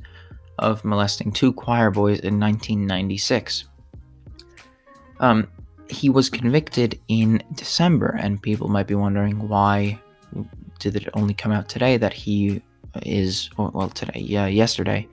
of 0.58 0.84
molesting 0.84 1.32
two 1.32 1.52
choir 1.52 1.90
boys 1.90 2.18
in 2.20 2.40
1996. 2.40 3.64
Um, 5.20 5.48
he 5.88 6.10
was 6.10 6.28
convicted 6.28 7.00
in 7.06 7.42
December, 7.54 8.18
and 8.18 8.42
people 8.42 8.68
might 8.68 8.88
be 8.88 8.96
wondering 8.96 9.48
why 9.48 10.00
did 10.78 10.96
it 10.96 11.08
only 11.14 11.32
come 11.32 11.52
out 11.52 11.68
today 11.68 11.96
that 11.96 12.12
he 12.12 12.62
is 13.02 13.50
well 13.56 13.90
today 13.90 14.20
yeah 14.20 14.46
yesterday 14.46 15.06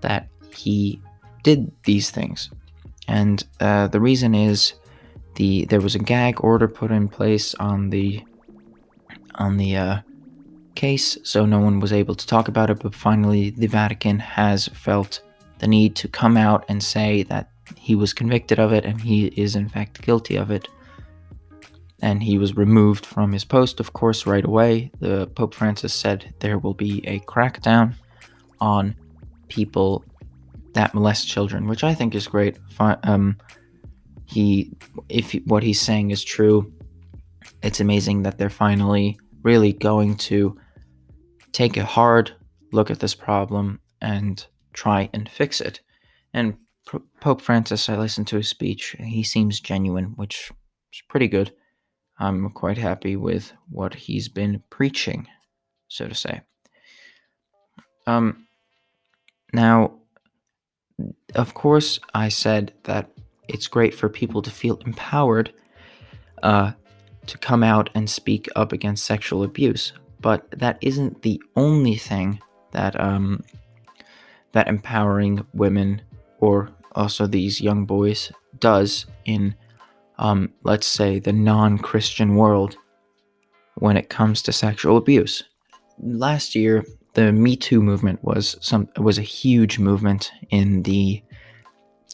that 0.00 0.28
he 0.54 1.00
did 1.42 1.70
these 1.84 2.10
things 2.10 2.50
and 3.08 3.44
uh, 3.60 3.86
the 3.88 4.00
reason 4.00 4.34
is 4.34 4.74
the 5.34 5.64
there 5.66 5.80
was 5.80 5.94
a 5.94 5.98
gag 5.98 6.42
order 6.42 6.68
put 6.68 6.90
in 6.90 7.08
place 7.08 7.54
on 7.56 7.90
the 7.90 8.22
on 9.36 9.56
the 9.56 9.76
uh, 9.76 10.00
case 10.74 11.18
so 11.22 11.44
no 11.44 11.60
one 11.60 11.80
was 11.80 11.92
able 11.92 12.14
to 12.14 12.26
talk 12.26 12.48
about 12.48 12.70
it 12.70 12.80
but 12.80 12.94
finally 12.94 13.50
the 13.50 13.66
vatican 13.66 14.18
has 14.18 14.68
felt 14.68 15.20
the 15.58 15.66
need 15.66 15.94
to 15.94 16.08
come 16.08 16.36
out 16.36 16.64
and 16.68 16.82
say 16.82 17.22
that 17.22 17.50
he 17.76 17.94
was 17.94 18.12
convicted 18.12 18.58
of 18.58 18.72
it 18.72 18.84
and 18.84 19.00
he 19.00 19.26
is 19.26 19.54
in 19.54 19.68
fact 19.68 20.02
guilty 20.02 20.36
of 20.36 20.50
it 20.50 20.68
and 22.04 22.22
he 22.22 22.36
was 22.36 22.54
removed 22.54 23.06
from 23.06 23.32
his 23.32 23.46
post, 23.46 23.80
of 23.80 23.94
course, 23.94 24.26
right 24.26 24.44
away. 24.44 24.90
The 25.00 25.26
Pope 25.28 25.54
Francis 25.54 25.94
said 25.94 26.34
there 26.40 26.58
will 26.58 26.74
be 26.74 27.02
a 27.06 27.20
crackdown 27.20 27.94
on 28.60 28.94
people 29.48 30.04
that 30.74 30.94
molest 30.94 31.28
children, 31.28 31.66
which 31.66 31.84
I 31.84 31.94
think 31.94 32.14
is 32.14 32.26
great. 32.26 32.58
Um, 32.78 33.38
he, 34.26 34.76
if 35.08 35.32
what 35.46 35.62
he's 35.62 35.80
saying 35.80 36.10
is 36.10 36.22
true, 36.22 36.72
it's 37.62 37.80
amazing 37.80 38.22
that 38.22 38.38
they're 38.38 38.50
finally 38.50 39.18
really 39.42 39.72
going 39.72 40.16
to 40.16 40.58
take 41.52 41.76
a 41.76 41.84
hard 41.84 42.32
look 42.72 42.90
at 42.90 43.00
this 43.00 43.14
problem 43.14 43.80
and 44.00 44.46
try 44.72 45.08
and 45.12 45.28
fix 45.28 45.60
it. 45.60 45.80
And 46.32 46.56
Pope 47.20 47.40
Francis, 47.40 47.88
I 47.88 47.96
listened 47.96 48.26
to 48.28 48.36
his 48.36 48.48
speech. 48.48 48.96
He 48.98 49.22
seems 49.22 49.60
genuine, 49.60 50.12
which 50.16 50.50
is 50.92 51.02
pretty 51.08 51.28
good. 51.28 51.52
I'm 52.18 52.50
quite 52.50 52.78
happy 52.78 53.16
with 53.16 53.52
what 53.70 53.94
he's 53.94 54.28
been 54.28 54.62
preaching, 54.70 55.26
so 55.88 56.06
to 56.06 56.14
say. 56.14 56.42
Um, 58.06 58.46
now, 59.52 60.00
of 61.34 61.54
course, 61.54 61.98
I 62.14 62.28
said 62.28 62.72
that 62.84 63.10
it's 63.48 63.66
great 63.66 63.94
for 63.94 64.08
people 64.08 64.42
to 64.42 64.50
feel 64.50 64.80
empowered 64.86 65.52
uh, 66.42 66.72
to 67.26 67.38
come 67.38 67.62
out 67.62 67.90
and 67.94 68.08
speak 68.08 68.48
up 68.56 68.72
against 68.72 69.04
sexual 69.04 69.42
abuse, 69.42 69.92
but 70.20 70.50
that 70.50 70.78
isn't 70.80 71.22
the 71.22 71.42
only 71.56 71.96
thing 71.96 72.40
that 72.72 72.98
um, 73.00 73.42
that 74.52 74.68
empowering 74.68 75.44
women 75.52 76.00
or 76.38 76.70
also 76.92 77.26
these 77.26 77.60
young 77.60 77.84
boys 77.84 78.30
does 78.60 79.06
in 79.24 79.54
um, 80.18 80.52
let's 80.62 80.86
say, 80.86 81.18
the 81.18 81.32
non 81.32 81.78
Christian 81.78 82.36
world 82.36 82.76
when 83.76 83.96
it 83.96 84.08
comes 84.08 84.42
to 84.42 84.52
sexual 84.52 84.96
abuse. 84.96 85.42
Last 85.98 86.54
year, 86.54 86.84
the 87.14 87.32
Me 87.32 87.56
Too 87.56 87.80
movement 87.80 88.22
was 88.22 88.56
some 88.60 88.88
was 88.96 89.18
a 89.18 89.22
huge 89.22 89.78
movement 89.78 90.32
in 90.50 90.82
the 90.82 91.22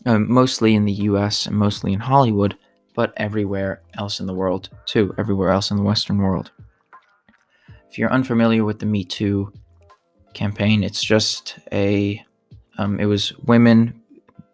uh, 0.07 0.19
mostly 0.19 0.75
in 0.75 0.85
the 0.85 0.93
U.S. 0.93 1.47
and 1.47 1.57
mostly 1.57 1.93
in 1.93 2.01
Hollywood, 2.01 2.57
but 2.95 3.13
everywhere 3.17 3.83
else 3.95 4.21
in 4.21 4.27
the 4.27 4.35
world 4.35 4.71
too. 4.87 5.15
Everywhere 5.19 5.51
else 5.51 5.71
in 5.71 5.77
the 5.77 5.83
Western 5.83 6.19
world. 6.19 6.53
If 7.91 7.99
you're 7.99 8.13
unfamiliar 8.13 8.65
with 8.65 8.79
the 8.79 8.87
Me 8.87 9.05
Too 9.05 9.53
campaign, 10.35 10.85
it's 10.85 11.03
just 11.03 11.59
a 11.73 12.25
um, 12.79 13.01
it 13.01 13.07
was 13.07 13.37
women 13.39 14.01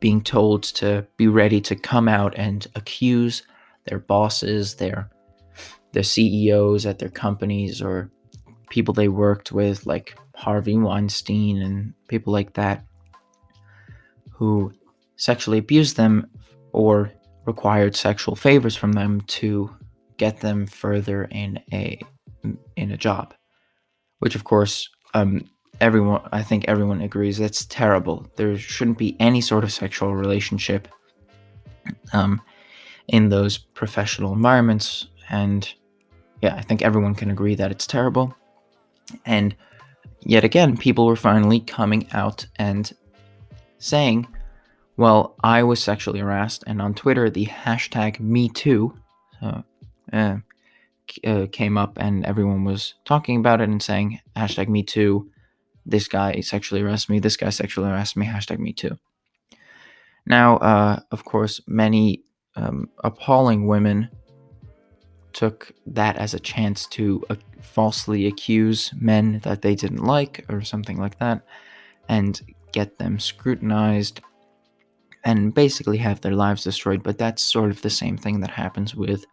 being 0.01 0.23
told 0.23 0.63
to 0.63 1.07
be 1.17 1.27
ready 1.27 1.61
to 1.61 1.75
come 1.75 2.09
out 2.09 2.35
and 2.37 2.67
accuse 2.75 3.43
their 3.85 3.99
bosses, 3.99 4.77
their 4.77 5.11
their 5.93 6.03
CEOs 6.03 6.87
at 6.87 6.99
their 6.99 7.09
companies 7.09 7.81
or 7.81 8.11
people 8.69 8.93
they 8.93 9.09
worked 9.09 9.53
with 9.53 9.87
like 9.87 10.17
Harvey 10.37 10.77
Weinstein 10.77 11.63
and 11.63 11.95
people 12.09 12.33
like 12.33 12.53
that 12.55 12.85
who 14.31 14.73
sexually 15.17 15.59
abused 15.59 15.97
them 15.97 16.29
or 16.73 17.11
required 17.47 17.97
sexual 17.97 18.37
favors 18.37 18.77
from 18.77 18.93
them 18.93 19.23
to 19.23 19.75
get 20.19 20.41
them 20.41 20.67
further 20.67 21.25
in 21.25 21.59
a 21.73 22.01
in 22.77 22.91
a 22.91 22.97
job 22.97 23.35
which 24.19 24.35
of 24.35 24.45
course 24.45 24.89
um, 25.15 25.49
everyone 25.81 26.21
i 26.33 26.43
think 26.43 26.65
everyone 26.67 27.01
agrees 27.01 27.39
that's 27.39 27.65
terrible. 27.67 28.27
There 28.37 28.57
shouldn't 28.59 28.99
be 28.99 29.17
any 29.21 29.41
sort 29.41 29.65
of 29.65 29.73
sexual 29.73 30.15
relationship 30.15 30.89
um, 32.13 32.41
in 33.09 33.29
those 33.29 33.59
professional 33.59 34.33
environments. 34.33 35.09
And 35.31 35.73
yeah 36.43 36.55
i 36.57 36.63
think 36.63 36.83
everyone 36.83 37.15
can 37.15 37.31
agree 37.31 37.55
that 37.55 37.71
it's 37.71 37.87
terrible. 37.87 38.35
And 39.25 39.55
yet 40.21 40.45
again 40.45 40.77
people 40.77 41.07
were 41.07 41.17
finally 41.17 41.61
coming 41.61 42.07
out 42.13 42.47
and 42.57 42.93
saying 43.79 44.27
well 44.97 45.35
i 45.43 45.63
was 45.63 45.83
sexually 45.83 46.21
harassed 46.21 46.65
and 46.67 46.81
on 46.81 46.95
twitter 46.95 47.31
the 47.31 47.47
hashtag 47.47 48.19
me 48.21 48.49
too 48.49 48.97
uh, 49.43 49.63
uh, 50.13 50.37
came 51.53 51.79
up 51.79 51.99
and 51.99 52.25
everyone 52.25 52.65
was 52.65 52.95
talking 53.05 53.39
about 53.39 53.61
it 53.61 53.69
and 53.69 53.83
saying 53.83 54.21
hashtag 54.37 54.69
me 54.69 54.83
too 54.83 55.31
this 55.87 56.09
guy 56.09 56.41
sexually 56.41 56.83
harassed 56.83 57.09
me, 57.09 57.21
this 57.21 57.37
guy 57.37 57.51
sexually 57.51 57.89
harassed 57.89 58.17
me, 58.17 58.27
hashtag 58.27 58.59
me 58.59 58.73
too. 58.73 58.99
Now, 60.27 60.57
uh, 60.57 61.01
of 61.13 61.25
course, 61.25 61.61
many 61.67 62.25
um, 62.57 62.91
appalling 63.05 63.69
women 63.69 64.11
took 65.37 65.71
that 65.85 66.17
as 66.17 66.33
a 66.33 66.41
chance 66.41 66.87
to 66.87 67.23
uh, 67.29 67.35
falsely 67.61 68.27
accuse 68.27 68.91
men 68.99 69.39
that 69.41 69.61
they 69.61 69.75
didn't 69.75 70.03
like 70.03 70.47
or 70.49 70.63
something 70.63 70.97
like 70.97 71.19
that 71.19 71.43
and 72.09 72.41
get 72.73 72.97
them 72.99 73.21
scrutinized 73.21 74.21
and 75.25 75.53
basically 75.53 75.99
have 75.99 76.23
their 76.23 76.35
lives 76.35 76.65
destroyed. 76.65 77.03
But 77.03 77.19
that's 77.19 77.43
sort 77.43 77.71
of 77.71 77.83
the 77.83 77.91
same 77.91 78.17
thing 78.17 78.41
that 78.41 78.51
happens 78.51 78.95
with 78.95 79.27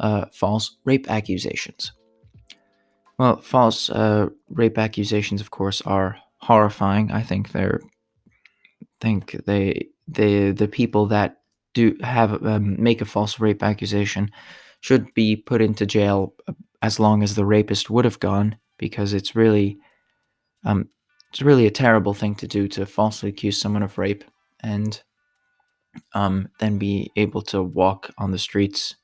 uh, 0.00 0.24
false 0.32 0.78
rape 0.84 1.08
accusations. 1.08 1.92
Well, 3.16 3.36
false 3.40 3.88
uh, 3.88 4.30
rape 4.48 4.78
accusations, 4.78 5.40
of 5.40 5.52
course, 5.52 5.80
are 5.82 6.18
horrifying. 6.38 7.12
I 7.12 7.22
think 7.22 7.52
they're 7.52 7.80
think 9.00 9.44
they 9.46 9.88
they 10.08 10.50
the 10.50 10.68
people 10.68 11.06
that 11.06 11.36
do 11.72 11.96
have 12.02 12.44
um, 12.44 12.82
make 12.82 13.00
a 13.00 13.04
false 13.04 13.38
rape 13.38 13.62
accusation 13.62 14.30
should 14.80 15.12
be 15.14 15.36
put 15.36 15.60
into 15.60 15.86
jail 15.86 16.34
uh, 16.48 16.52
as 16.82 16.98
long 16.98 17.22
as 17.22 17.34
the 17.34 17.44
rapist 17.44 17.90
would 17.90 18.04
have 18.04 18.20
gone 18.20 18.56
because 18.78 19.12
it's 19.12 19.36
really 19.36 19.78
um, 20.64 20.88
it's 21.30 21.42
really 21.42 21.66
a 21.66 21.70
terrible 21.70 22.14
thing 22.14 22.34
to 22.36 22.46
do 22.46 22.66
to 22.68 22.84
falsely 22.86 23.28
accuse 23.28 23.60
someone 23.60 23.82
of 23.82 23.98
rape 23.98 24.24
and 24.62 25.02
um, 26.14 26.48
then 26.58 26.78
be 26.78 27.10
able 27.16 27.42
to 27.42 27.62
walk 27.62 28.10
on 28.18 28.30
the 28.30 28.38
streets 28.38 28.96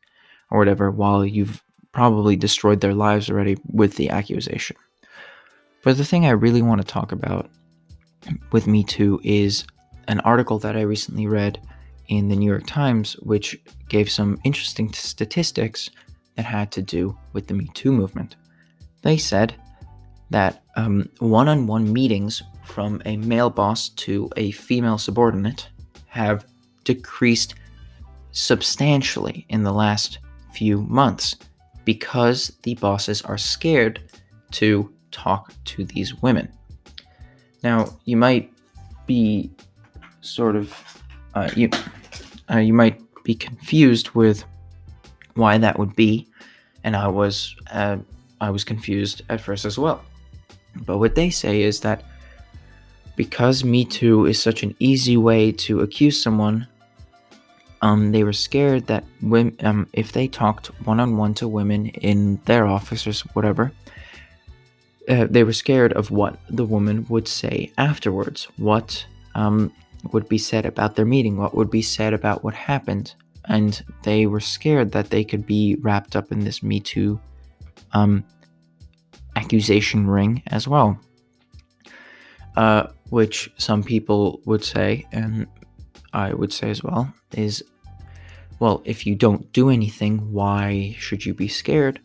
or 0.50 0.58
whatever 0.58 0.90
while 0.90 1.24
you've 1.24 1.62
probably 1.92 2.36
destroyed 2.36 2.80
their 2.80 2.94
lives 2.94 3.30
already 3.30 3.56
with 3.66 3.96
the 3.96 4.10
accusation. 4.10 4.76
But 5.82 5.96
the 5.96 6.04
thing 6.04 6.26
I 6.26 6.30
really 6.30 6.62
want 6.62 6.80
to 6.80 6.86
talk 6.86 7.12
about 7.12 7.48
with 8.50 8.66
Me 8.66 8.82
Too 8.82 9.20
is 9.22 9.64
an 10.08 10.20
article 10.20 10.58
that 10.58 10.76
I 10.76 10.82
recently 10.82 11.26
read 11.26 11.60
in 12.08 12.28
the 12.28 12.36
New 12.36 12.48
York 12.48 12.66
Times, 12.66 13.14
which 13.14 13.60
gave 13.88 14.10
some 14.10 14.38
interesting 14.44 14.92
statistics 14.92 15.90
that 16.36 16.44
had 16.44 16.70
to 16.72 16.82
do 16.82 17.16
with 17.32 17.46
the 17.46 17.54
Me 17.54 17.68
Too 17.74 17.92
movement. 17.92 18.36
They 19.02 19.16
said 19.16 19.54
that 20.30 20.62
one 21.18 21.48
on 21.48 21.66
one 21.66 21.92
meetings 21.92 22.42
from 22.64 23.00
a 23.04 23.16
male 23.16 23.50
boss 23.50 23.88
to 23.90 24.28
a 24.36 24.50
female 24.50 24.98
subordinate 24.98 25.68
have 26.06 26.46
decreased 26.84 27.54
substantially 28.32 29.46
in 29.48 29.62
the 29.62 29.72
last 29.72 30.18
few 30.52 30.82
months 30.82 31.36
because 31.84 32.52
the 32.62 32.74
bosses 32.74 33.22
are 33.22 33.38
scared 33.38 34.00
to 34.50 34.92
talk 35.10 35.52
to 35.64 35.84
these 35.84 36.14
women. 36.22 36.52
Now, 37.62 37.96
you 38.04 38.16
might 38.16 38.52
be 39.06 39.50
sort 40.20 40.56
of 40.56 41.02
uh, 41.34 41.50
you 41.54 41.68
uh, 42.50 42.58
you 42.58 42.72
might 42.72 43.00
be 43.24 43.34
confused 43.34 44.10
with 44.10 44.44
why 45.34 45.58
that 45.58 45.78
would 45.78 45.94
be, 45.96 46.26
and 46.84 46.96
I 46.96 47.08
was 47.08 47.54
uh, 47.70 47.98
I 48.40 48.50
was 48.50 48.64
confused 48.64 49.22
at 49.28 49.40
first 49.40 49.64
as 49.64 49.78
well. 49.78 50.02
But 50.84 50.98
what 50.98 51.14
they 51.14 51.30
say 51.30 51.62
is 51.62 51.80
that 51.80 52.04
because 53.16 53.64
Me 53.64 53.84
Too 53.84 54.26
is 54.26 54.40
such 54.40 54.62
an 54.62 54.74
easy 54.78 55.16
way 55.16 55.50
to 55.52 55.80
accuse 55.80 56.22
someone, 56.22 56.66
um, 57.82 58.12
they 58.12 58.24
were 58.24 58.32
scared 58.32 58.86
that 58.86 59.04
um, 59.60 59.86
if 59.92 60.12
they 60.12 60.28
talked 60.28 60.68
one 60.86 61.00
on 61.00 61.16
one 61.16 61.34
to 61.34 61.48
women 61.48 61.86
in 61.86 62.40
their 62.44 62.66
office 62.66 63.06
or 63.06 63.12
whatever, 63.32 63.72
uh, 65.08 65.26
they 65.30 65.44
were 65.44 65.52
scared 65.52 65.92
of 65.92 66.10
what 66.10 66.38
the 66.50 66.64
woman 66.64 67.06
would 67.08 67.28
say 67.28 67.72
afterwards, 67.78 68.48
what 68.56 69.06
um, 69.34 69.72
would 70.12 70.28
be 70.28 70.38
said 70.38 70.66
about 70.66 70.96
their 70.96 71.04
meeting, 71.04 71.36
what 71.36 71.54
would 71.54 71.70
be 71.70 71.82
said 71.82 72.12
about 72.14 72.44
what 72.44 72.54
happened. 72.54 73.14
And 73.46 73.82
they 74.02 74.26
were 74.26 74.40
scared 74.40 74.92
that 74.92 75.10
they 75.10 75.24
could 75.24 75.46
be 75.46 75.76
wrapped 75.80 76.16
up 76.16 76.32
in 76.32 76.40
this 76.40 76.62
Me 76.62 76.80
Too 76.80 77.20
um, 77.92 78.24
accusation 79.36 80.06
ring 80.06 80.42
as 80.48 80.66
well. 80.66 80.98
Uh, 82.56 82.88
which 83.10 83.50
some 83.58 83.82
people 83.82 84.40
would 84.46 84.64
say, 84.64 85.06
and 85.12 85.46
I 86.12 86.32
would 86.32 86.52
say 86.52 86.70
as 86.70 86.82
well, 86.82 87.12
is 87.32 87.62
well, 88.58 88.82
if 88.84 89.06
you 89.06 89.14
don't 89.14 89.52
do 89.52 89.68
anything, 89.68 90.32
why 90.32 90.96
should 90.98 91.26
you 91.26 91.34
be 91.34 91.48
scared? 91.48 92.00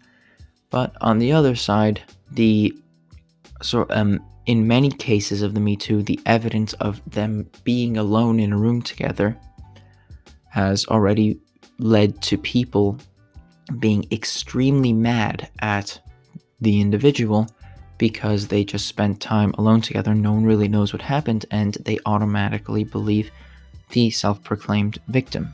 But 0.69 0.93
on 0.99 1.19
the 1.19 1.31
other 1.31 1.55
side, 1.55 2.01
the 2.29 2.75
so 3.61 3.85
um, 3.89 4.23
in 4.45 4.67
many 4.67 4.89
cases 4.89 5.41
of 5.41 5.53
the 5.53 5.59
Me 5.59 5.75
Too, 5.75 6.03
the 6.03 6.19
evidence 6.25 6.73
of 6.73 7.01
them 7.09 7.49
being 7.63 7.97
alone 7.97 8.39
in 8.39 8.53
a 8.53 8.57
room 8.57 8.81
together 8.81 9.37
has 10.49 10.85
already 10.87 11.39
led 11.77 12.21
to 12.23 12.37
people 12.37 12.97
being 13.79 14.05
extremely 14.11 14.93
mad 14.93 15.49
at 15.59 15.99
the 16.59 16.81
individual 16.81 17.47
because 17.97 18.47
they 18.47 18.63
just 18.63 18.87
spent 18.87 19.21
time 19.21 19.53
alone 19.57 19.79
together. 19.79 20.13
No 20.13 20.33
one 20.33 20.43
really 20.43 20.67
knows 20.67 20.91
what 20.91 21.03
happened, 21.03 21.45
and 21.51 21.75
they 21.75 21.99
automatically 22.05 22.83
believe 22.83 23.29
the 23.91 24.09
self 24.09 24.43
proclaimed 24.43 24.99
victim. 25.07 25.49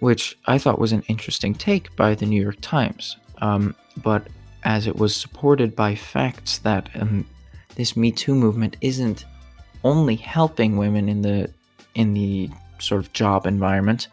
Which 0.00 0.36
I 0.46 0.58
thought 0.58 0.78
was 0.78 0.92
an 0.92 1.04
interesting 1.08 1.54
take 1.54 1.94
by 1.94 2.14
the 2.14 2.26
New 2.26 2.42
York 2.42 2.56
Times. 2.60 3.16
Um, 3.38 3.76
but 4.02 4.26
as 4.64 4.86
it 4.86 4.96
was 4.96 5.14
supported 5.14 5.74
by 5.74 5.94
facts 5.94 6.58
that 6.58 6.88
um, 6.94 7.26
this 7.76 7.96
Me 7.96 8.12
Too 8.12 8.34
movement 8.34 8.76
isn't 8.80 9.24
only 9.84 10.16
helping 10.16 10.76
women 10.76 11.08
in 11.08 11.22
the 11.22 11.52
in 11.94 12.14
the 12.14 12.50
sort 12.78 13.04
of 13.04 13.12
job 13.12 13.46
environment, 13.46 14.08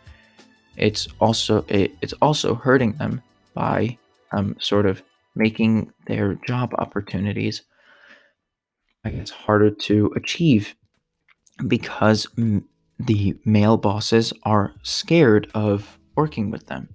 it's 0.75 1.07
also 1.19 1.65
it, 1.67 1.91
it's 2.01 2.13
also 2.21 2.55
hurting 2.55 2.93
them 2.93 3.21
by 3.53 3.97
um, 4.31 4.55
sort 4.59 4.85
of 4.85 5.01
making 5.35 5.91
their 6.07 6.35
job 6.47 6.73
opportunities, 6.75 7.63
I 9.03 9.09
guess, 9.09 9.29
harder 9.29 9.71
to 9.71 10.11
achieve 10.15 10.75
because 11.67 12.27
m- 12.37 12.67
the 12.99 13.37
male 13.45 13.77
bosses 13.77 14.33
are 14.43 14.73
scared 14.83 15.49
of 15.53 15.97
working 16.15 16.49
with 16.49 16.67
them. 16.67 16.89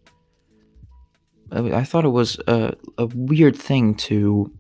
I, 1.53 1.85
thought 1.85 2.05
it 2.05 2.11
was 2.11 2.39
a, 2.47 2.75
a 2.97 3.07
weird 3.07 3.57
thing 3.57 3.95
to 3.97 4.51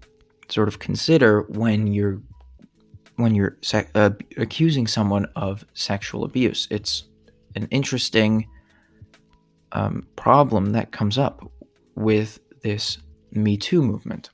sort 0.48 0.68
of 0.68 0.78
consider 0.78 1.42
when 1.48 1.86
you're 1.86 2.20
when 3.16 3.34
you're 3.34 3.56
sec- 3.62 3.90
uh, 3.94 4.10
accusing 4.36 4.86
someone 4.86 5.26
of 5.36 5.64
sexual 5.74 6.24
abuse. 6.24 6.66
It's 6.70 7.04
an 7.54 7.68
interesting 7.70 8.48
um, 9.72 10.06
problem 10.16 10.72
that 10.72 10.92
comes 10.92 11.18
up 11.18 11.50
with 11.94 12.40
this 12.62 12.98
me 13.32 13.56
Too 13.56 13.82
movement. 13.82 14.30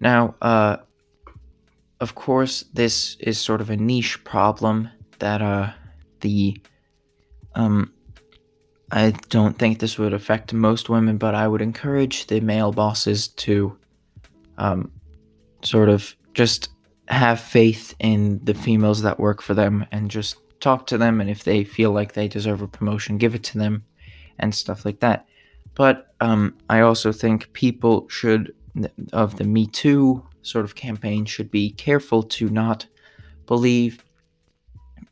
Now, 0.00 0.34
uh, 0.42 0.78
of 2.00 2.14
course, 2.14 2.64
this 2.74 3.16
is 3.20 3.38
sort 3.38 3.60
of 3.60 3.70
a 3.70 3.76
niche 3.76 4.22
problem 4.24 4.90
that 5.18 5.40
uh, 5.40 5.72
the 6.20 6.60
um, 7.54 7.92
I 8.90 9.10
don't 9.30 9.58
think 9.58 9.78
this 9.78 9.98
would 9.98 10.12
affect 10.12 10.52
most 10.52 10.88
women, 10.88 11.18
but 11.18 11.34
I 11.34 11.48
would 11.48 11.62
encourage 11.62 12.26
the 12.26 12.40
male 12.40 12.72
bosses 12.72 13.28
to 13.28 13.76
um, 14.58 14.92
sort 15.62 15.88
of 15.88 16.14
just 16.34 16.70
have 17.08 17.40
faith 17.40 17.94
in 17.98 18.40
the 18.44 18.54
females 18.54 19.02
that 19.02 19.18
work 19.18 19.42
for 19.42 19.54
them 19.54 19.86
and 19.90 20.10
just 20.10 20.36
talk 20.60 20.86
to 20.86 20.98
them. 20.98 21.20
And 21.20 21.28
if 21.28 21.44
they 21.44 21.64
feel 21.64 21.90
like 21.90 22.12
they 22.12 22.28
deserve 22.28 22.62
a 22.62 22.68
promotion, 22.68 23.18
give 23.18 23.34
it 23.34 23.42
to 23.44 23.58
them 23.58 23.84
and 24.38 24.54
stuff 24.54 24.84
like 24.84 25.00
that. 25.00 25.26
But 25.74 26.14
um, 26.20 26.56
I 26.70 26.80
also 26.80 27.12
think 27.12 27.52
people 27.52 28.08
should, 28.08 28.54
of 29.12 29.36
the 29.36 29.44
Me 29.44 29.66
Too 29.66 30.26
sort 30.42 30.64
of 30.64 30.74
campaign, 30.74 31.24
should 31.24 31.50
be 31.50 31.70
careful 31.70 32.22
to 32.22 32.48
not 32.48 32.86
believe 33.46 34.04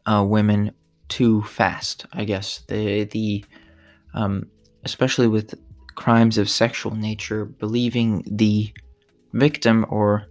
uh, 0.07 0.25
women 0.27 0.73
too 1.09 1.43
fast. 1.43 2.07
I 2.13 2.25
guess 2.25 2.63
the 2.69 3.05
the 3.05 3.45
um, 4.15 4.47
especially 4.85 5.27
with 5.27 5.55
crimes 5.95 6.39
of 6.39 6.49
sexual 6.49 6.95
nature, 6.95 7.45
believing 7.45 8.25
the 8.27 8.73
victim 9.33 9.85
or 9.89 10.27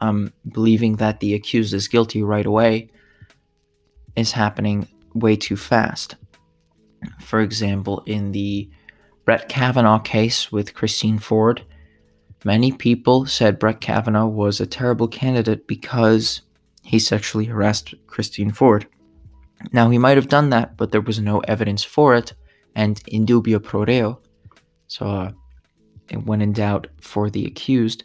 um, 0.00 0.32
believing 0.52 0.96
that 0.96 1.20
the 1.20 1.34
accused 1.34 1.74
is 1.74 1.88
guilty 1.88 2.22
right 2.22 2.46
away 2.46 2.88
is 4.16 4.32
happening 4.32 4.86
way 5.14 5.36
too 5.36 5.56
fast. 5.56 6.16
For 7.20 7.40
example, 7.40 8.02
in 8.06 8.32
the 8.32 8.68
Brett 9.24 9.48
Kavanaugh 9.48 9.98
case 10.00 10.50
with 10.50 10.74
Christine 10.74 11.18
Ford, 11.18 11.64
many 12.44 12.72
people 12.72 13.26
said 13.26 13.58
Brett 13.58 13.80
Kavanaugh 13.80 14.26
was 14.26 14.60
a 14.60 14.66
terrible 14.66 15.08
candidate 15.08 15.66
because 15.66 16.42
he 16.82 16.98
sexually 16.98 17.44
harassed 17.44 17.94
Christine 18.06 18.50
Ford. 18.50 18.86
Now, 19.72 19.90
he 19.90 19.98
might 19.98 20.16
have 20.16 20.28
done 20.28 20.50
that, 20.50 20.76
but 20.76 20.92
there 20.92 21.00
was 21.00 21.20
no 21.20 21.40
evidence 21.40 21.84
for 21.84 22.14
it, 22.14 22.32
and 22.74 23.02
in 23.08 23.26
dubio 23.26 23.62
pro 23.62 23.84
reo, 23.84 24.20
so 24.86 25.06
uh, 25.06 25.30
when 26.24 26.40
in 26.40 26.52
doubt 26.52 26.86
for 27.00 27.30
the 27.30 27.44
accused, 27.44 28.04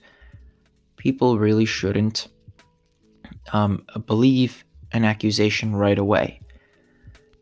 people 0.97 1.39
really 1.39 1.65
shouldn't 1.65 2.27
um, 3.51 3.85
believe 4.05 4.63
an 4.91 5.03
accusation 5.03 5.75
right 5.75 5.97
away. 5.97 6.39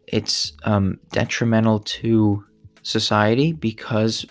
It's 0.07 0.53
um, 0.63 0.99
detrimental 1.11 1.79
to 1.79 2.43
society 2.83 3.53
because 3.53 4.25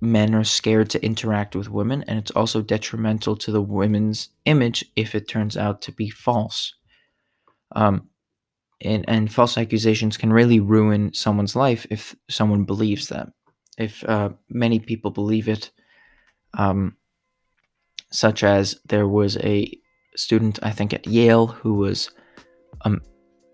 men 0.00 0.34
are 0.34 0.44
scared 0.44 0.90
to 0.90 1.04
interact 1.04 1.56
with 1.56 1.70
women, 1.70 2.04
and 2.06 2.18
it's 2.18 2.30
also 2.32 2.60
detrimental 2.60 3.36
to 3.36 3.50
the 3.50 3.62
women's 3.62 4.28
image 4.44 4.84
if 4.94 5.14
it 5.14 5.28
turns 5.28 5.56
out 5.56 5.80
to 5.82 5.92
be 5.92 6.10
false. 6.10 6.74
Um, 7.74 8.08
and, 8.80 9.04
and 9.08 9.32
false 9.32 9.56
accusations 9.56 10.16
can 10.16 10.32
really 10.32 10.60
ruin 10.60 11.12
someone's 11.14 11.56
life 11.56 11.86
if 11.90 12.14
someone 12.28 12.64
believes 12.64 13.08
them. 13.08 13.32
If 13.78 14.04
uh, 14.04 14.30
many 14.48 14.80
people 14.80 15.10
believe 15.10 15.48
it, 15.48 15.70
um, 16.54 16.96
such 18.10 18.42
as 18.42 18.80
there 18.86 19.08
was 19.08 19.36
a 19.38 19.70
student, 20.14 20.58
I 20.62 20.70
think, 20.70 20.92
at 20.92 21.06
Yale 21.06 21.48
who 21.48 21.74
was 21.74 22.10
um, 22.82 23.00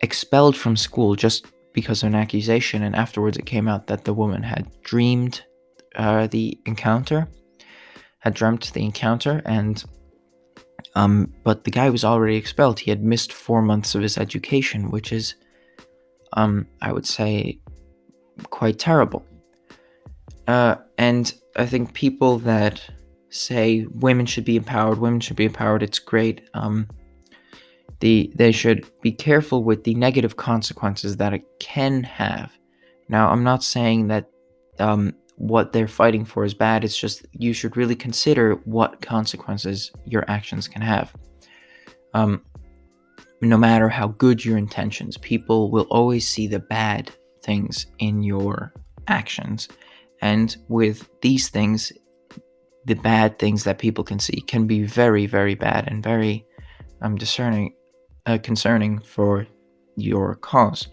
expelled 0.01 0.57
from 0.57 0.77
school 0.77 1.17
just 1.17 1.47
because 1.73 2.03
of 2.03 2.09
an 2.09 2.15
accusation, 2.15 2.83
and 2.83 2.95
afterwards 2.95 3.37
it 3.37 3.47
came 3.47 3.67
out 3.67 3.87
that 3.87 4.05
the 4.05 4.15
woman 4.15 4.43
had 4.43 4.71
dreamed 4.83 5.43
uh, 5.97 6.27
the 6.27 6.59
encounter, 6.67 7.29
had 8.19 8.35
dreamt 8.35 8.73
the 8.73 8.85
encounter, 8.85 9.43
and 9.45 9.85
um, 10.95 11.33
but 11.45 11.65
the 11.65 11.71
guy 11.71 11.91
was 11.91 12.05
already 12.05 12.37
expelled. 12.37 12.81
He 12.81 12.91
had 12.91 13.03
missed 13.03 13.33
four 13.33 13.63
months 13.63 13.95
of 13.95 14.03
his 14.03 14.19
education, 14.19 14.91
which 14.91 15.13
is, 15.13 15.35
um, 16.35 16.67
I 16.81 16.93
would 16.93 17.07
say, 17.07 17.61
quite 18.51 18.79
terrible. 18.79 19.25
Uh, 20.47 20.77
and 20.99 21.33
I 21.57 21.67
think 21.67 21.95
people 21.95 22.39
that 22.41 22.83
say 23.31 23.87
women 23.95 24.27
should 24.27 24.45
be 24.45 24.57
empowered, 24.57 24.99
women 24.99 25.21
should 25.21 25.37
be 25.37 25.47
empowered, 25.47 25.83
it's 25.83 25.99
great. 25.99 26.49
Um, 26.55 26.89
the 28.01 28.33
they 28.35 28.51
should 28.51 28.85
be 29.01 29.13
careful 29.13 29.63
with 29.63 29.85
the 29.85 29.95
negative 29.95 30.37
consequences 30.37 31.17
that 31.19 31.33
it 31.33 31.45
can 31.61 32.03
have. 32.03 32.53
Now, 33.09 33.31
I'm 33.31 33.45
not 33.45 33.63
saying 33.63 34.09
that 34.09 34.29
um, 34.79 35.15
what 35.43 35.73
they're 35.73 35.89
fighting 35.89 36.25
for 36.25 36.45
is 36.45 36.55
bad. 36.55 36.85
It's 36.85 36.97
just 36.97 37.27
you 37.33 37.53
should 37.53 37.77
really 37.77 37.97
consider 37.97 38.55
what 38.65 39.03
consequences 39.03 39.91
your 40.07 40.25
actions 40.29 40.69
can 40.69 40.83
have. 40.83 41.13
Um, 42.15 42.43
no 43.41 43.57
matter 43.57 43.89
how 43.89 44.07
good 44.07 44.45
your 44.45 44.57
intentions, 44.57 45.17
people 45.17 45.69
will 45.73 45.89
always 45.91 46.29
see 46.29 46.47
the 46.47 46.61
bad 46.61 47.11
things 47.43 47.87
in 47.99 48.23
your 48.23 48.73
actions. 49.09 49.69
And 50.21 50.57
with 50.69 51.11
these 51.23 51.49
things, 51.49 51.93
the 52.85 52.95
bad 52.95 53.41
things 53.41 53.65
that 53.65 53.79
people 53.79 54.05
can 54.05 54.21
see 54.21 54.43
can 54.43 54.69
be 54.69 54.85
very, 54.85 55.27
very 55.27 55.57
bad 55.57 55.89
and 55.89 56.05
very 56.05 56.47
um, 57.01 57.17
discerning, 57.17 57.75
uh, 58.27 58.39
concerning 58.41 59.01
for 59.01 59.49
your 59.97 60.37
cause. 60.37 60.87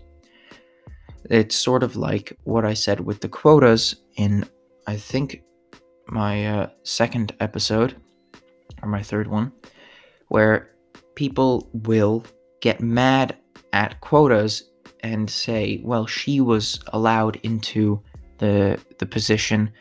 It's 1.29 1.55
sort 1.55 1.83
of 1.83 1.95
like 1.95 2.37
what 2.43 2.65
I 2.65 2.73
said 2.73 2.99
with 2.99 3.21
the 3.21 3.29
quotas 3.29 3.95
in, 4.15 4.45
I 4.87 4.97
think, 4.97 5.43
my 6.07 6.47
uh, 6.47 6.69
second 6.83 7.35
episode, 7.39 7.95
or 8.81 8.89
my 8.89 9.03
third 9.03 9.27
one, 9.27 9.51
where 10.29 10.71
people 11.15 11.69
will 11.73 12.25
get 12.61 12.81
mad 12.81 13.37
at 13.73 14.01
quotas 14.01 14.71
and 15.01 15.29
say, 15.29 15.81
well, 15.83 16.05
she 16.07 16.41
was 16.41 16.79
allowed 16.87 17.35
into 17.43 18.01
the, 18.39 18.79
the 18.97 19.05
position 19.05 19.71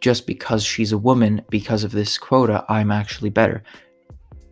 just 0.00 0.26
because 0.26 0.64
she's 0.64 0.92
a 0.92 0.98
woman, 0.98 1.42
because 1.50 1.84
of 1.84 1.92
this 1.92 2.18
quota, 2.18 2.64
I'm 2.68 2.90
actually 2.90 3.30
better. 3.30 3.62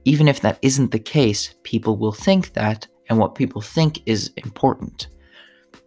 Even 0.04 0.28
if 0.28 0.40
that 0.40 0.58
isn't 0.62 0.90
the 0.90 0.98
case, 0.98 1.54
people 1.62 1.96
will 1.96 2.12
think 2.12 2.52
that, 2.54 2.86
and 3.08 3.18
what 3.18 3.34
people 3.34 3.60
think 3.60 4.02
is 4.06 4.32
important. 4.36 5.08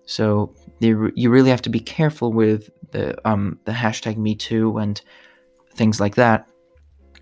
So 0.06 0.54
you 0.80 1.30
really 1.30 1.50
have 1.50 1.62
to 1.64 1.70
be 1.70 1.80
careful 1.80 2.32
with 2.32 2.70
the 2.92 3.16
um, 3.28 3.60
the 3.66 3.72
hashtag 3.72 4.18
Me 4.18 4.36
Too 4.36 4.78
and 4.78 5.02
things 5.74 6.00
like 6.00 6.16
that, 6.16 6.48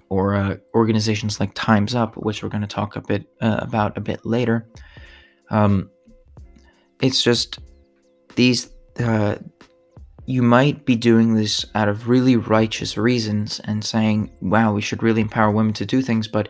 or 0.10 0.36
uh, 0.36 0.58
organizations 0.74 1.40
like 1.40 1.54
Times 1.54 1.96
Up, 1.96 2.16
which 2.16 2.44
we're 2.44 2.50
going 2.50 2.62
to 2.62 2.68
talk 2.68 2.96
a 2.96 3.02
bit 3.02 3.26
uh, 3.42 3.58
about 3.60 3.98
a 3.98 4.02
bit 4.02 4.26
later. 4.26 4.68
Um, 5.50 5.90
it's 7.02 7.24
just 7.24 7.60
these. 8.36 8.70
Uh, 9.00 9.36
you 10.26 10.42
might 10.42 10.86
be 10.86 10.96
doing 10.96 11.34
this 11.36 11.66
out 11.76 11.90
of 11.90 12.08
really 12.08 12.38
righteous 12.38 12.98
reasons 12.98 13.60
and 13.62 13.84
saying, 13.84 14.32
"Wow, 14.42 14.74
we 14.74 14.82
should 14.82 15.04
really 15.04 15.22
empower 15.22 15.52
women 15.52 15.74
to 15.74 15.86
do 15.86 16.02
things," 16.02 16.28
but 16.28 16.50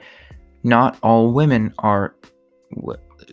not 0.63 0.98
all 1.04 1.32
women 1.32 1.74
are 1.80 2.15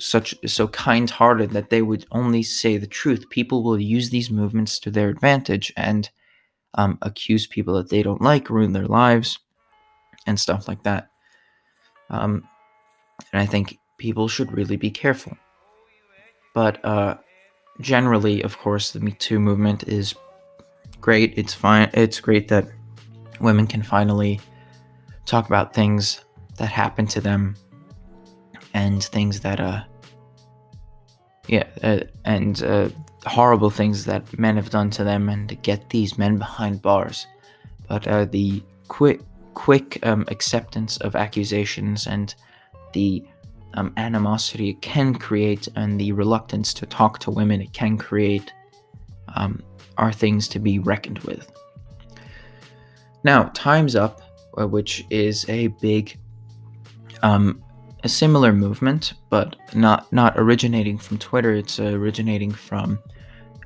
such 0.01 0.35
so 0.47 0.67
kind-hearted 0.69 1.51
that 1.51 1.71
they 1.71 1.83
would 1.83 2.07
only 2.11 2.43
say 2.43 2.77
the 2.77 2.87
truth. 2.87 3.31
People 3.31 3.63
will 3.63 3.79
use 3.79 4.11
these 4.11 4.31
movements 4.31 4.79
to 4.81 4.91
their 4.91 5.09
advantage 5.09 5.73
and 5.77 6.11
um, 6.75 6.99
accuse 7.03 7.47
people 7.47 7.75
that 7.75 7.91
they 7.91 8.03
don't 8.03 8.23
like, 8.23 8.51
ruin 8.51 8.73
their 8.73 8.87
lives, 8.87 9.39
and 10.27 10.41
stuff 10.41 10.67
like 10.67 10.83
that. 10.85 11.11
Um, 12.09 12.49
and 13.33 13.41
I 13.41 13.47
think 13.47 13.79
people 13.99 14.27
should 14.29 14.53
really 14.53 14.77
be 14.77 14.91
careful. 14.91 15.37
But 16.55 16.85
uh, 16.85 17.17
generally, 17.81 18.43
of 18.43 18.59
course, 18.59 18.91
the 18.91 19.01
Me 19.01 19.13
Too 19.13 19.39
movement 19.39 19.85
is 19.87 20.15
great. 21.01 21.35
It's 21.37 21.55
fine. 21.55 21.91
It's 21.93 22.21
great 22.21 22.49
that 22.49 22.67
women 23.41 23.67
can 23.67 23.83
finally 23.83 24.41
talk 25.27 25.47
about 25.47 25.75
things 25.75 26.25
that 26.57 26.67
happen 26.67 27.07
to 27.07 27.21
them 27.21 27.57
and 28.75 29.03
things 29.03 29.41
that 29.41 29.61
uh 29.61 29.83
yeah 31.51 31.67
uh, 31.83 32.01
and 32.25 32.63
uh, 32.63 32.89
horrible 33.27 33.71
things 33.71 34.05
that 34.05 34.39
men 34.39 34.57
have 34.57 34.71
done 34.71 34.89
to 34.91 35.05
them 35.05 35.29
and 35.29 35.61
get 35.63 35.91
these 35.91 36.17
men 36.17 36.39
behind 36.39 36.81
bars. 36.81 37.27
But 37.89 38.07
uh, 38.07 38.25
the 38.25 38.63
quick 38.89 39.21
quick 39.55 39.99
um, 40.07 40.25
acceptance 40.29 40.97
of 40.99 41.17
accusations 41.17 42.07
and 42.07 42.35
the 42.93 43.23
um, 43.75 43.93
animosity 43.97 44.71
it 44.71 44.81
can 44.81 45.15
create 45.15 45.69
and 45.77 46.01
the 46.01 46.13
reluctance 46.13 46.73
to 46.75 46.87
talk 46.87 47.19
to 47.21 47.31
women 47.31 47.61
it 47.61 47.73
can 47.73 47.99
create 47.99 48.53
um, 49.35 49.63
are 49.99 50.13
things 50.13 50.49
to 50.49 50.59
be 50.59 50.79
reckoned 50.79 51.19
with. 51.21 51.53
Now 53.25 53.51
time's 53.55 53.97
up 53.97 54.23
uh, 54.59 54.67
which 54.67 55.05
is 55.11 55.49
a 55.49 55.67
big 55.81 56.17
um, 57.23 57.63
a 58.03 58.09
similar 58.09 58.53
movement, 58.53 59.15
but 59.29 59.57
not 59.75 60.13
not 60.13 60.35
originating 60.37 60.99
from 60.99 61.19
Twitter. 61.19 61.55
It's 61.55 61.79
uh, 61.79 61.93
originating 61.93 62.53
from 62.53 62.99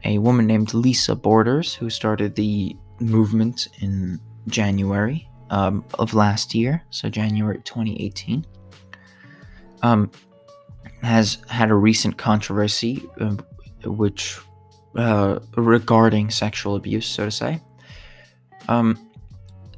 a 0.04 0.18
woman 0.18 0.46
named 0.46 0.74
Lisa 0.74 1.14
Borders, 1.14 1.74
who 1.74 1.88
started 1.90 2.34
the 2.34 2.76
movement 3.00 3.68
in 3.80 4.20
January 4.48 5.28
um, 5.50 5.84
of 5.94 6.14
last 6.14 6.54
year, 6.54 6.82
so 6.90 7.08
January 7.08 7.60
2018. 7.64 8.44
Um, 9.82 10.10
has 11.02 11.38
had 11.48 11.70
a 11.70 11.74
recent 11.74 12.16
controversy, 12.16 13.06
uh, 13.20 13.36
which 13.84 14.38
uh, 14.96 15.38
regarding 15.56 16.30
sexual 16.30 16.76
abuse, 16.76 17.06
so 17.06 17.26
to 17.26 17.30
say. 17.30 17.60
Um, 18.68 19.10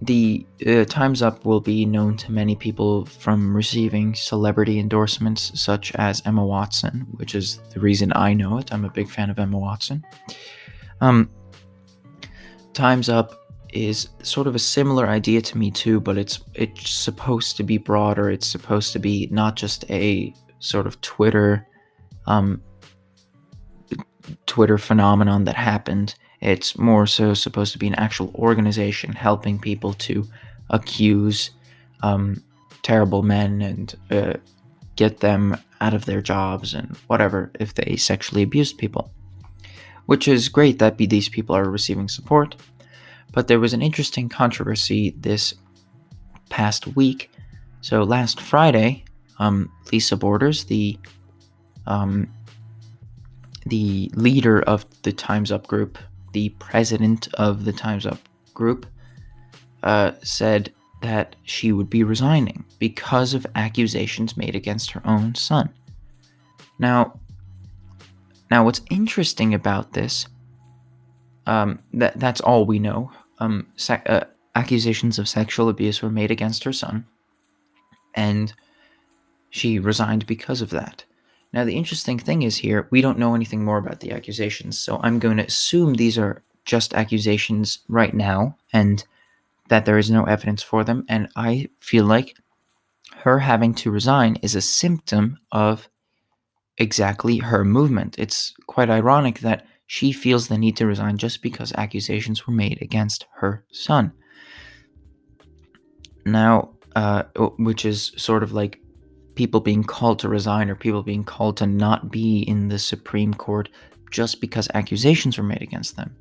the 0.03 0.47
uh, 0.67 0.85
Time's 0.85 1.23
Up 1.23 1.45
will 1.45 1.61
be 1.61 1.87
known 1.87 2.17
to 2.19 2.33
many 2.33 2.55
people 2.55 3.07
from 3.07 3.57
receiving 3.57 4.15
celebrity 4.15 4.79
endorsements 4.79 5.59
such 5.59 5.95
as 5.95 6.23
Emma 6.27 6.45
Watson, 6.45 7.07
which 7.13 7.35
is 7.35 7.59
the 7.71 7.81
reason 7.81 8.13
I 8.15 8.35
know 8.35 8.59
it. 8.59 8.73
I'm 8.73 8.85
a 8.85 8.91
big 8.91 9.09
fan 9.09 9.31
of 9.31 9.39
Emma 9.39 9.59
Watson. 9.59 10.05
Um, 11.01 11.31
Time's 12.73 13.09
Up 13.09 13.47
is 13.73 14.09
sort 14.23 14.47
of 14.47 14.55
a 14.55 14.59
similar 14.59 15.07
idea 15.07 15.41
to 15.43 15.59
me 15.59 15.71
too, 15.71 16.01
but 16.01 16.19
it's 16.19 16.41
it's 16.55 16.91
supposed 16.91 17.57
to 17.57 17.63
be 17.63 17.79
broader. 17.79 18.31
It's 18.31 18.47
supposed 18.47 18.93
to 18.93 18.99
be 18.99 19.29
not 19.31 19.57
just 19.57 19.91
a 19.91 20.35
sort 20.59 20.87
of 20.87 21.01
Twitter, 21.01 21.67
um, 22.27 22.63
Twitter 24.47 24.79
phenomenon 24.79 25.45
that 25.45 25.57
happened. 25.57 26.15
It's 26.41 26.79
more 26.79 27.07
so 27.07 27.35
supposed 27.35 27.73
to 27.73 27.79
be 27.79 27.87
an 27.87 27.95
actual 27.95 28.33
organization 28.35 29.13
helping 29.13 29.59
people 29.59 29.93
to 29.95 30.27
accuse 30.71 31.51
um, 32.03 32.43
terrible 32.83 33.23
men 33.23 33.63
and 33.63 33.95
uh, 34.11 34.35
get 34.97 35.21
them 35.21 35.57
out 35.81 35.95
of 35.95 36.05
their 36.05 36.23
jobs 36.23 36.75
and 36.75 36.97
whatever 37.07 37.51
if 37.59 37.75
they 37.75 37.97
sexually 37.97 38.43
abused 38.43 38.79
people. 38.79 39.11
Which 40.07 40.29
is 40.29 40.49
great 40.49 40.79
that 40.79 40.99
these 40.99 41.29
people 41.29 41.57
are 41.57 41.69
receiving 41.69 42.09
support. 42.09 42.57
But 43.33 43.49
there 43.49 43.61
was 43.61 43.75
an 43.75 43.83
interesting 43.83 44.29
controversy 44.29 45.11
this 45.19 45.55
past 46.49 46.87
week. 46.97 47.31
So 47.81 48.03
last 48.03 48.41
Friday, 48.41 49.05
um, 49.39 49.71
Lisa 49.93 50.17
Borders, 50.17 50.65
the 50.65 50.99
um, 51.87 52.29
the 53.67 54.11
leader 54.15 54.63
of 54.63 54.87
the 55.03 55.13
Times 55.13 55.51
Up 55.53 55.67
group, 55.67 55.99
the 56.37 56.51
president 56.59 57.29
of 57.39 57.65
the 57.65 57.73
Times 57.73 58.05
Up 58.05 58.19
group, 58.53 58.85
uh, 59.83 60.13
said 60.23 60.71
that 61.01 61.35
she 61.45 61.73
would 61.73 61.89
be 61.89 62.05
resigning 62.05 62.63
because 62.79 63.33
of 63.33 63.47
accusations 63.55 64.37
made 64.37 64.55
against 64.55 64.91
her 64.91 65.01
own 65.07 65.35
son. 65.35 65.73
Now, 66.79 67.19
now 68.51 68.67
what's 68.67 68.83
interesting 68.91 69.55
about 69.55 69.95
this, 69.95 70.27
um, 71.47 71.79
that 71.95 72.21
that's 72.21 72.43
all 72.43 72.67
we 72.67 72.81
know. 72.81 73.11
Um, 73.39 73.69
sec- 73.77 74.07
uh, 74.07 74.25
accusations 74.55 75.19
of 75.19 75.31
sexual 75.31 75.71
abuse 75.71 76.03
were 76.03 76.11
made 76.11 76.31
against 76.31 76.65
her 76.65 76.73
son, 76.75 77.07
and 78.13 78.53
she 79.49 79.79
resigned 79.79 80.27
because 80.27 80.61
of 80.61 80.69
that. 80.69 81.07
Now, 81.53 81.65
the 81.65 81.77
interesting 81.77 82.19
thing 82.19 82.43
is 82.43 82.57
here, 82.57 82.89
we 82.91 83.01
don't 83.01 83.19
know 83.19 83.35
anything 83.35 83.65
more 83.65 83.79
about 83.79 84.01
the 84.01 84.13
accusations, 84.13 84.79
so 84.79 85.01
I'm 85.03 85.19
going 85.19 85.39
to 85.39 85.47
assume 85.47 85.95
these 85.95 86.19
are 86.19 86.43
just 86.65 86.95
accusations 86.95 87.79
right 87.89 88.13
now 88.13 88.57
and 88.73 89.05
that 89.69 89.87
there 89.87 89.99
is 89.99 90.11
no 90.11 90.25
evidence 90.25 90.63
for 90.63 90.85
them. 90.85 91.05
And 91.09 91.29
I 91.37 91.69
feel 91.81 92.05
like 92.05 92.37
her 93.19 93.39
having 93.39 93.75
to 93.75 93.91
resign 93.91 94.37
is 94.43 94.55
a 94.55 94.61
symptom 94.61 95.39
of 95.53 95.89
exactly 96.77 97.39
her 97.39 97.65
movement. 97.65 98.17
It's 98.19 98.55
quite 98.67 98.91
ironic 98.91 99.41
that 99.41 99.67
she 99.87 100.13
feels 100.13 100.49
the 100.49 100.59
need 100.59 100.77
to 100.77 100.87
resign 100.87 101.17
just 101.17 101.43
because 101.43 101.73
accusations 101.77 102.47
were 102.47 102.53
made 102.53 102.83
against 102.83 103.27
her 103.37 103.65
son. 103.71 104.13
Now, 106.25 106.71
uh, 106.97 107.25
which 107.59 107.85
is 107.85 108.13
sort 108.17 108.43
of 108.43 108.53
like 108.53 108.81
people 109.37 109.61
being 109.61 109.85
called 109.85 110.19
to 110.19 110.29
resign 110.29 110.69
or 110.69 110.75
people 110.75 111.03
being 111.03 111.25
called 111.25 111.57
to 111.59 111.67
not 111.67 112.11
be 112.11 112.41
in 112.41 112.69
the 112.69 112.79
Supreme 112.79 113.33
Court 113.33 113.69
just 114.11 114.41
because 114.41 114.69
accusations 114.75 115.39
were 115.39 115.45
made 115.45 115.63
against 115.63 115.97
them. 115.97 116.17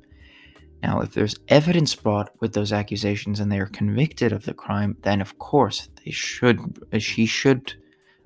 Now, 0.82 1.00
if 1.00 1.14
there's 1.14 1.36
evidence 1.48 1.94
brought 1.94 2.30
with 2.40 2.52
those 2.52 2.72
accusations 2.72 3.40
and 3.40 3.50
they 3.50 3.58
are 3.58 3.66
convicted 3.66 4.32
of 4.32 4.44
the 4.44 4.54
crime, 4.54 4.96
then 5.02 5.20
of 5.20 5.38
course 5.38 5.88
they 6.04 6.10
should. 6.10 6.60
Uh, 6.92 6.98
she 6.98 7.26
should. 7.26 7.74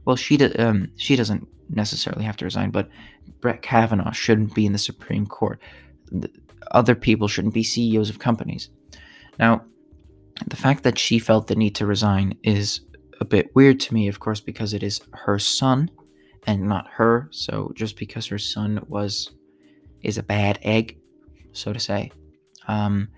Well, 0.04 0.16
she 0.16 0.42
um, 0.56 0.90
she 0.96 1.16
doesn't 1.16 1.46
necessarily 1.70 2.24
have 2.24 2.36
to 2.38 2.44
resign, 2.44 2.70
but 2.70 2.90
Brett 3.40 3.62
Kavanaugh 3.62 4.10
shouldn't 4.10 4.54
be 4.54 4.66
in 4.66 4.72
the 4.72 4.78
Supreme 4.78 5.26
Court. 5.26 5.60
The, 6.10 6.30
other 6.72 6.94
people 6.94 7.28
shouldn't 7.28 7.54
be 7.54 7.62
CEOs 7.62 8.10
of 8.10 8.18
companies. 8.18 8.70
Now, 9.38 9.64
the 10.46 10.56
fact 10.56 10.82
that 10.82 10.98
she 10.98 11.18
felt 11.18 11.46
the 11.46 11.56
need 11.56 11.74
to 11.76 11.86
resign 11.86 12.36
is 12.42 12.80
a 13.20 13.24
bit 13.24 13.54
weird 13.54 13.78
to 13.80 13.94
me, 13.94 14.08
of 14.08 14.18
course, 14.18 14.40
because 14.40 14.72
it 14.72 14.82
is 14.82 15.00
her 15.12 15.38
son 15.38 15.90
and 16.46 16.62
not 16.66 16.88
her. 16.88 17.28
So 17.30 17.72
just 17.74 17.96
because 17.96 18.26
her 18.26 18.38
son 18.38 18.80
was 18.88 19.30
is 20.02 20.16
a 20.16 20.22
bad 20.22 20.58
egg, 20.62 20.98
so 21.52 21.72
to 21.72 21.80
say, 21.80 22.10
um, 22.66 23.08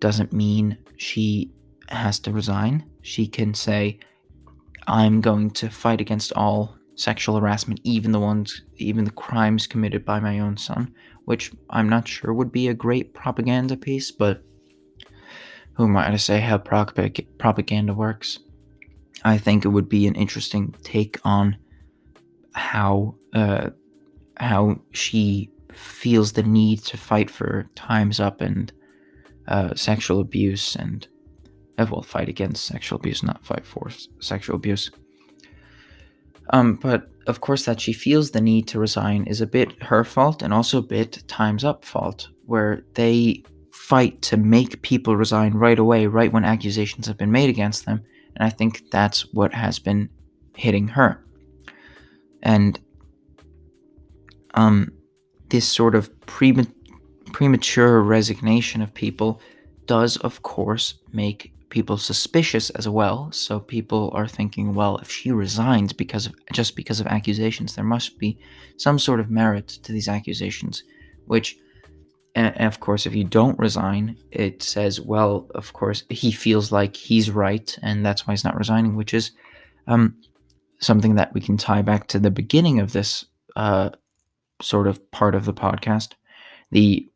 doesn't 0.00 0.32
mean 0.32 0.78
she 0.96 1.52
has 1.88 2.18
to 2.20 2.32
resign. 2.32 2.88
She 3.02 3.26
can 3.26 3.52
say, 3.52 4.00
"I'm 4.86 5.20
going 5.20 5.50
to 5.50 5.68
fight 5.68 6.00
against 6.00 6.32
all 6.32 6.76
sexual 6.94 7.38
harassment, 7.38 7.80
even 7.84 8.12
the 8.12 8.20
ones, 8.20 8.62
even 8.76 9.04
the 9.04 9.10
crimes 9.10 9.66
committed 9.66 10.04
by 10.04 10.20
my 10.20 10.38
own 10.40 10.56
son," 10.56 10.94
which 11.26 11.52
I'm 11.68 11.88
not 11.88 12.08
sure 12.08 12.32
would 12.32 12.50
be 12.50 12.68
a 12.68 12.74
great 12.74 13.12
propaganda 13.12 13.76
piece, 13.76 14.10
but 14.10 14.42
who 15.74 15.84
am 15.84 15.96
I 15.96 16.10
to 16.10 16.18
say 16.18 16.40
how 16.40 16.58
propaganda 16.58 17.94
works? 17.94 18.38
I 19.24 19.38
think 19.38 19.64
it 19.64 19.68
would 19.68 19.88
be 19.88 20.06
an 20.06 20.14
interesting 20.14 20.74
take 20.82 21.18
on 21.24 21.56
how 22.54 23.14
uh, 23.32 23.70
how 24.36 24.80
she 24.92 25.50
feels 25.72 26.32
the 26.32 26.42
need 26.42 26.80
to 26.80 26.96
fight 26.96 27.30
for 27.30 27.68
times 27.74 28.20
up 28.20 28.40
and 28.40 28.72
uh, 29.48 29.74
sexual 29.74 30.20
abuse 30.20 30.76
and 30.76 31.06
uh, 31.78 31.86
well 31.90 32.02
fight 32.02 32.28
against 32.28 32.64
sexual 32.64 32.98
abuse 32.98 33.22
not 33.22 33.44
fight 33.44 33.64
for 33.64 33.90
sexual 34.20 34.56
abuse. 34.56 34.90
Um, 36.50 36.76
but 36.76 37.08
of 37.26 37.40
course 37.40 37.64
that 37.64 37.80
she 37.80 37.92
feels 37.92 38.30
the 38.30 38.40
need 38.40 38.66
to 38.68 38.80
resign 38.80 39.24
is 39.24 39.40
a 39.40 39.46
bit 39.46 39.80
her 39.82 40.04
fault 40.04 40.42
and 40.42 40.52
also 40.52 40.78
a 40.78 40.82
bit 40.82 41.22
times 41.28 41.64
up 41.64 41.84
fault 41.84 42.28
where 42.46 42.84
they 42.94 43.42
fight 43.72 44.20
to 44.22 44.36
make 44.36 44.82
people 44.82 45.16
resign 45.16 45.54
right 45.54 45.78
away 45.78 46.06
right 46.06 46.32
when 46.32 46.44
accusations 46.44 47.06
have 47.06 47.16
been 47.16 47.32
made 47.32 47.48
against 47.48 47.86
them 47.86 48.02
and 48.36 48.46
i 48.46 48.50
think 48.50 48.90
that's 48.90 49.32
what 49.32 49.54
has 49.54 49.78
been 49.78 50.08
hitting 50.56 50.88
her 50.88 51.24
and 52.42 52.80
um 54.54 54.92
this 55.52 55.68
sort 55.68 55.94
of 55.94 56.10
premature 56.26 58.00
resignation 58.00 58.80
of 58.80 58.94
people 58.94 59.40
does, 59.86 60.16
of 60.18 60.42
course, 60.42 60.94
make 61.12 61.52
people 61.68 61.98
suspicious 61.98 62.70
as 62.70 62.88
well. 62.88 63.30
So 63.32 63.60
people 63.60 64.10
are 64.14 64.26
thinking, 64.26 64.74
well, 64.74 64.96
if 64.98 65.10
she 65.10 65.30
resigns 65.30 65.92
because 65.92 66.26
of 66.26 66.34
just 66.52 66.74
because 66.74 67.00
of 67.00 67.06
accusations, 67.06 67.74
there 67.74 67.84
must 67.84 68.18
be 68.18 68.38
some 68.78 68.98
sort 68.98 69.20
of 69.20 69.30
merit 69.30 69.68
to 69.68 69.92
these 69.92 70.08
accusations. 70.08 70.84
Which, 71.26 71.58
and 72.34 72.56
of 72.56 72.80
course, 72.80 73.06
if 73.06 73.14
you 73.14 73.24
don't 73.24 73.58
resign, 73.58 74.16
it 74.30 74.62
says, 74.62 75.00
well, 75.00 75.48
of 75.54 75.72
course, 75.72 76.04
he 76.08 76.32
feels 76.32 76.72
like 76.72 76.96
he's 76.96 77.30
right, 77.30 77.76
and 77.82 78.04
that's 78.04 78.26
why 78.26 78.32
he's 78.32 78.44
not 78.44 78.56
resigning. 78.56 78.96
Which 78.96 79.12
is 79.12 79.32
um, 79.86 80.16
something 80.80 81.16
that 81.16 81.34
we 81.34 81.40
can 81.40 81.56
tie 81.56 81.82
back 81.82 82.08
to 82.08 82.18
the 82.18 82.30
beginning 82.30 82.80
of 82.80 82.92
this 82.92 83.26
uh, 83.56 83.90
sort 84.62 84.86
of 84.86 85.10
part 85.10 85.34
of 85.34 85.44
the 85.44 85.52
podcast. 85.52 86.12
The 86.70 87.06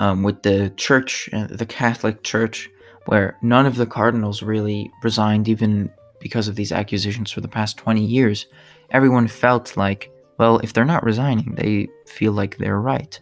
um, 0.00 0.22
with 0.22 0.42
the 0.42 0.72
church, 0.76 1.28
uh, 1.32 1.46
the 1.48 1.66
Catholic 1.66 2.22
Church, 2.22 2.70
where 3.06 3.36
none 3.42 3.66
of 3.66 3.76
the 3.76 3.86
cardinals 3.86 4.42
really 4.42 4.90
resigned, 5.02 5.48
even 5.48 5.90
because 6.20 6.48
of 6.48 6.56
these 6.56 6.72
accusations 6.72 7.30
for 7.30 7.42
the 7.42 7.48
past 7.48 7.76
20 7.76 8.02
years. 8.02 8.46
Everyone 8.90 9.28
felt 9.28 9.76
like, 9.76 10.10
well, 10.38 10.58
if 10.60 10.72
they're 10.72 10.84
not 10.84 11.04
resigning, 11.04 11.54
they 11.54 11.88
feel 12.06 12.32
like 12.32 12.56
they're 12.56 12.80
right. 12.80 13.20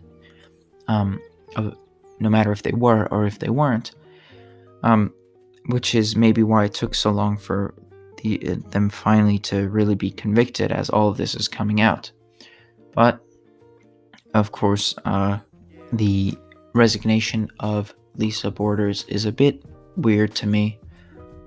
Um, 0.88 1.20
no 2.22 2.30
matter 2.30 2.52
if 2.52 2.62
they 2.62 2.72
were 2.72 3.06
or 3.10 3.26
if 3.26 3.38
they 3.38 3.50
weren't. 3.50 3.92
Um, 4.82 5.12
which 5.66 5.94
is 5.94 6.16
maybe 6.16 6.42
why 6.42 6.64
it 6.64 6.74
took 6.74 6.94
so 6.94 7.10
long 7.10 7.36
for 7.36 7.74
the, 8.22 8.48
uh, 8.48 8.70
them 8.70 8.88
finally 8.88 9.38
to 9.38 9.68
really 9.68 9.94
be 9.94 10.10
convicted 10.10 10.72
as 10.72 10.90
all 10.90 11.08
of 11.08 11.16
this 11.16 11.34
is 11.34 11.48
coming 11.48 11.80
out. 11.80 12.10
But 12.94 13.20
of 14.34 14.52
course, 14.52 14.94
uh, 15.04 15.38
the 15.92 16.36
resignation 16.74 17.48
of 17.60 17.94
Lisa 18.16 18.50
Borders 18.50 19.04
is 19.08 19.24
a 19.24 19.32
bit 19.32 19.64
weird 19.96 20.34
to 20.36 20.46
me. 20.46 20.78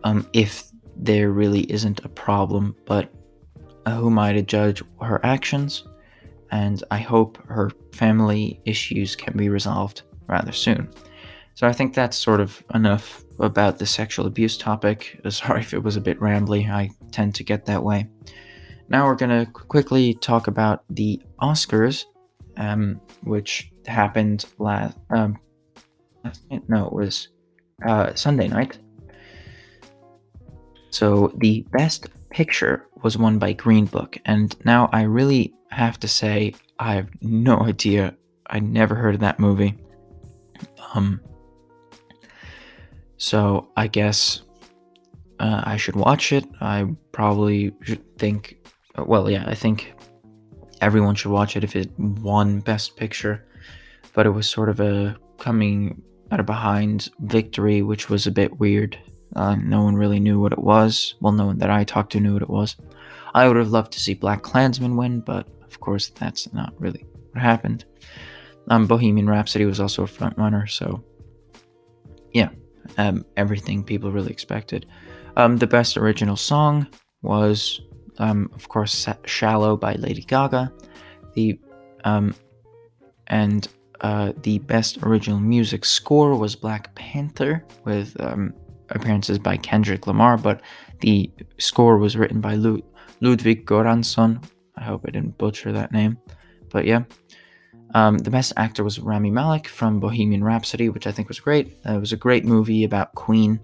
Um, 0.03 0.27
if 0.33 0.65
there 0.95 1.31
really 1.31 1.69
isn't 1.71 2.05
a 2.05 2.09
problem, 2.09 2.75
but 2.85 3.11
uh, 3.85 3.95
who 3.95 4.07
am 4.07 4.19
I 4.19 4.33
to 4.33 4.41
judge 4.41 4.83
her 5.01 5.19
actions? 5.25 5.83
And 6.51 6.83
I 6.91 6.99
hope 6.99 7.37
her 7.47 7.71
family 7.93 8.61
issues 8.65 9.15
can 9.15 9.35
be 9.35 9.49
resolved 9.49 10.03
rather 10.27 10.51
soon. 10.51 10.89
So 11.55 11.67
I 11.67 11.73
think 11.73 11.93
that's 11.93 12.17
sort 12.17 12.41
of 12.41 12.63
enough 12.73 13.23
about 13.39 13.79
the 13.79 13.85
sexual 13.85 14.25
abuse 14.25 14.57
topic. 14.57 15.19
Sorry 15.29 15.61
if 15.61 15.73
it 15.73 15.83
was 15.83 15.95
a 15.95 16.01
bit 16.01 16.19
rambly, 16.19 16.69
I 16.69 16.89
tend 17.11 17.35
to 17.35 17.43
get 17.43 17.65
that 17.65 17.83
way. 17.83 18.07
Now 18.89 19.05
we're 19.05 19.15
going 19.15 19.45
to 19.45 19.51
quickly 19.51 20.13
talk 20.15 20.47
about 20.47 20.83
the 20.89 21.21
Oscars, 21.41 22.05
um, 22.57 23.01
which 23.23 23.71
happened 23.87 24.45
last, 24.59 24.97
um, 25.09 25.39
last 26.23 26.43
night? 26.51 26.63
No, 26.67 26.87
it 26.87 26.93
was 26.93 27.29
uh, 27.85 28.13
Sunday 28.13 28.47
night. 28.47 28.77
So 30.91 31.33
the 31.37 31.65
best 31.71 32.07
picture 32.35 32.85
was 33.01 33.17
won 33.17 33.39
by 33.39 33.53
Green 33.53 33.85
Book, 33.85 34.17
and 34.25 34.53
now 34.65 34.89
I 34.91 35.03
really 35.03 35.53
have 35.71 35.97
to 36.01 36.07
say 36.09 36.53
I 36.77 36.95
have 36.95 37.07
no 37.21 37.61
idea. 37.61 38.13
I 38.47 38.59
never 38.59 38.93
heard 38.93 39.15
of 39.15 39.21
that 39.21 39.39
movie. 39.39 39.73
Um. 40.93 41.21
So 43.15 43.69
I 43.77 43.87
guess 43.87 44.41
uh, 45.39 45.61
I 45.63 45.77
should 45.77 45.95
watch 45.95 46.33
it. 46.33 46.45
I 46.59 46.93
probably 47.13 47.73
should 47.83 48.03
think 48.17 48.57
well, 48.97 49.29
yeah, 49.29 49.45
I 49.47 49.55
think 49.55 49.93
everyone 50.81 51.15
should 51.15 51.31
watch 51.31 51.55
it 51.55 51.63
if 51.63 51.73
it 51.73 51.89
won 51.97 52.59
Best 52.59 52.97
Picture, 52.97 53.45
but 54.13 54.25
it 54.25 54.31
was 54.31 54.49
sort 54.49 54.67
of 54.67 54.81
a 54.81 55.15
coming 55.37 56.01
out 56.31 56.41
of 56.41 56.45
behind 56.45 57.09
victory, 57.21 57.81
which 57.81 58.09
was 58.09 58.27
a 58.27 58.31
bit 58.31 58.59
weird. 58.59 58.97
Uh, 59.35 59.55
no 59.55 59.83
one 59.83 59.95
really 59.95 60.19
knew 60.19 60.39
what 60.39 60.53
it 60.53 60.59
was. 60.59 61.15
Well, 61.21 61.33
no 61.33 61.47
one 61.47 61.59
that 61.59 61.69
I 61.69 61.83
talked 61.83 62.11
to 62.13 62.19
knew 62.19 62.33
what 62.33 62.41
it 62.41 62.49
was. 62.49 62.75
I 63.33 63.47
would 63.47 63.57
have 63.57 63.69
loved 63.69 63.91
to 63.93 63.99
see 63.99 64.13
Black 64.13 64.43
Klansman 64.43 64.95
win, 64.95 65.19
but 65.19 65.47
of 65.63 65.79
course, 65.79 66.09
that's 66.09 66.51
not 66.53 66.73
really 66.79 67.05
what 67.31 67.41
happened. 67.41 67.85
Um, 68.69 68.87
Bohemian 68.87 69.29
Rhapsody 69.29 69.65
was 69.65 69.79
also 69.79 70.03
a 70.03 70.07
front 70.07 70.37
runner, 70.37 70.67
so 70.67 71.03
yeah, 72.33 72.49
um, 72.97 73.25
everything 73.37 73.83
people 73.83 74.11
really 74.11 74.31
expected. 74.31 74.85
Um, 75.35 75.57
the 75.57 75.67
best 75.67 75.97
original 75.97 76.37
song 76.37 76.87
was 77.21 77.81
um, 78.17 78.49
of 78.53 78.69
course, 78.69 79.07
"Shallow" 79.25 79.77
by 79.77 79.93
Lady 79.95 80.21
Gaga. 80.21 80.71
The 81.33 81.59
um, 82.03 82.33
and 83.27 83.67
uh, 84.01 84.33
the 84.41 84.59
best 84.59 84.99
original 85.03 85.39
music 85.39 85.85
score 85.85 86.35
was 86.35 86.55
Black 86.55 86.93
Panther 86.95 87.65
with 87.83 88.15
um, 88.19 88.53
appearances 88.89 89.39
by 89.39 89.57
Kendrick 89.57 90.07
Lamar, 90.07 90.37
but 90.37 90.61
the 91.01 91.31
score 91.57 91.97
was 91.97 92.15
written 92.15 92.41
by 92.41 92.55
Lud- 92.55 92.83
Ludwig 93.21 93.65
Göransson. 93.65 94.43
I 94.75 94.83
hope 94.83 95.05
I 95.07 95.11
didn't 95.11 95.37
butcher 95.37 95.71
that 95.71 95.91
name, 95.91 96.17
but 96.69 96.85
yeah. 96.85 97.03
Um, 97.93 98.17
the 98.17 98.31
best 98.31 98.51
actor 98.57 98.83
was 98.83 98.99
Rami 98.99 99.31
Malek 99.31 99.67
from 99.67 99.99
Bohemian 99.99 100.43
Rhapsody, 100.43 100.89
which 100.89 101.07
I 101.07 101.11
think 101.11 101.29
was 101.29 101.39
great. 101.39 101.77
Uh, 101.87 101.93
it 101.93 101.99
was 101.99 102.11
a 102.11 102.17
great 102.17 102.43
movie 102.43 102.83
about 102.83 103.15
Queen 103.15 103.59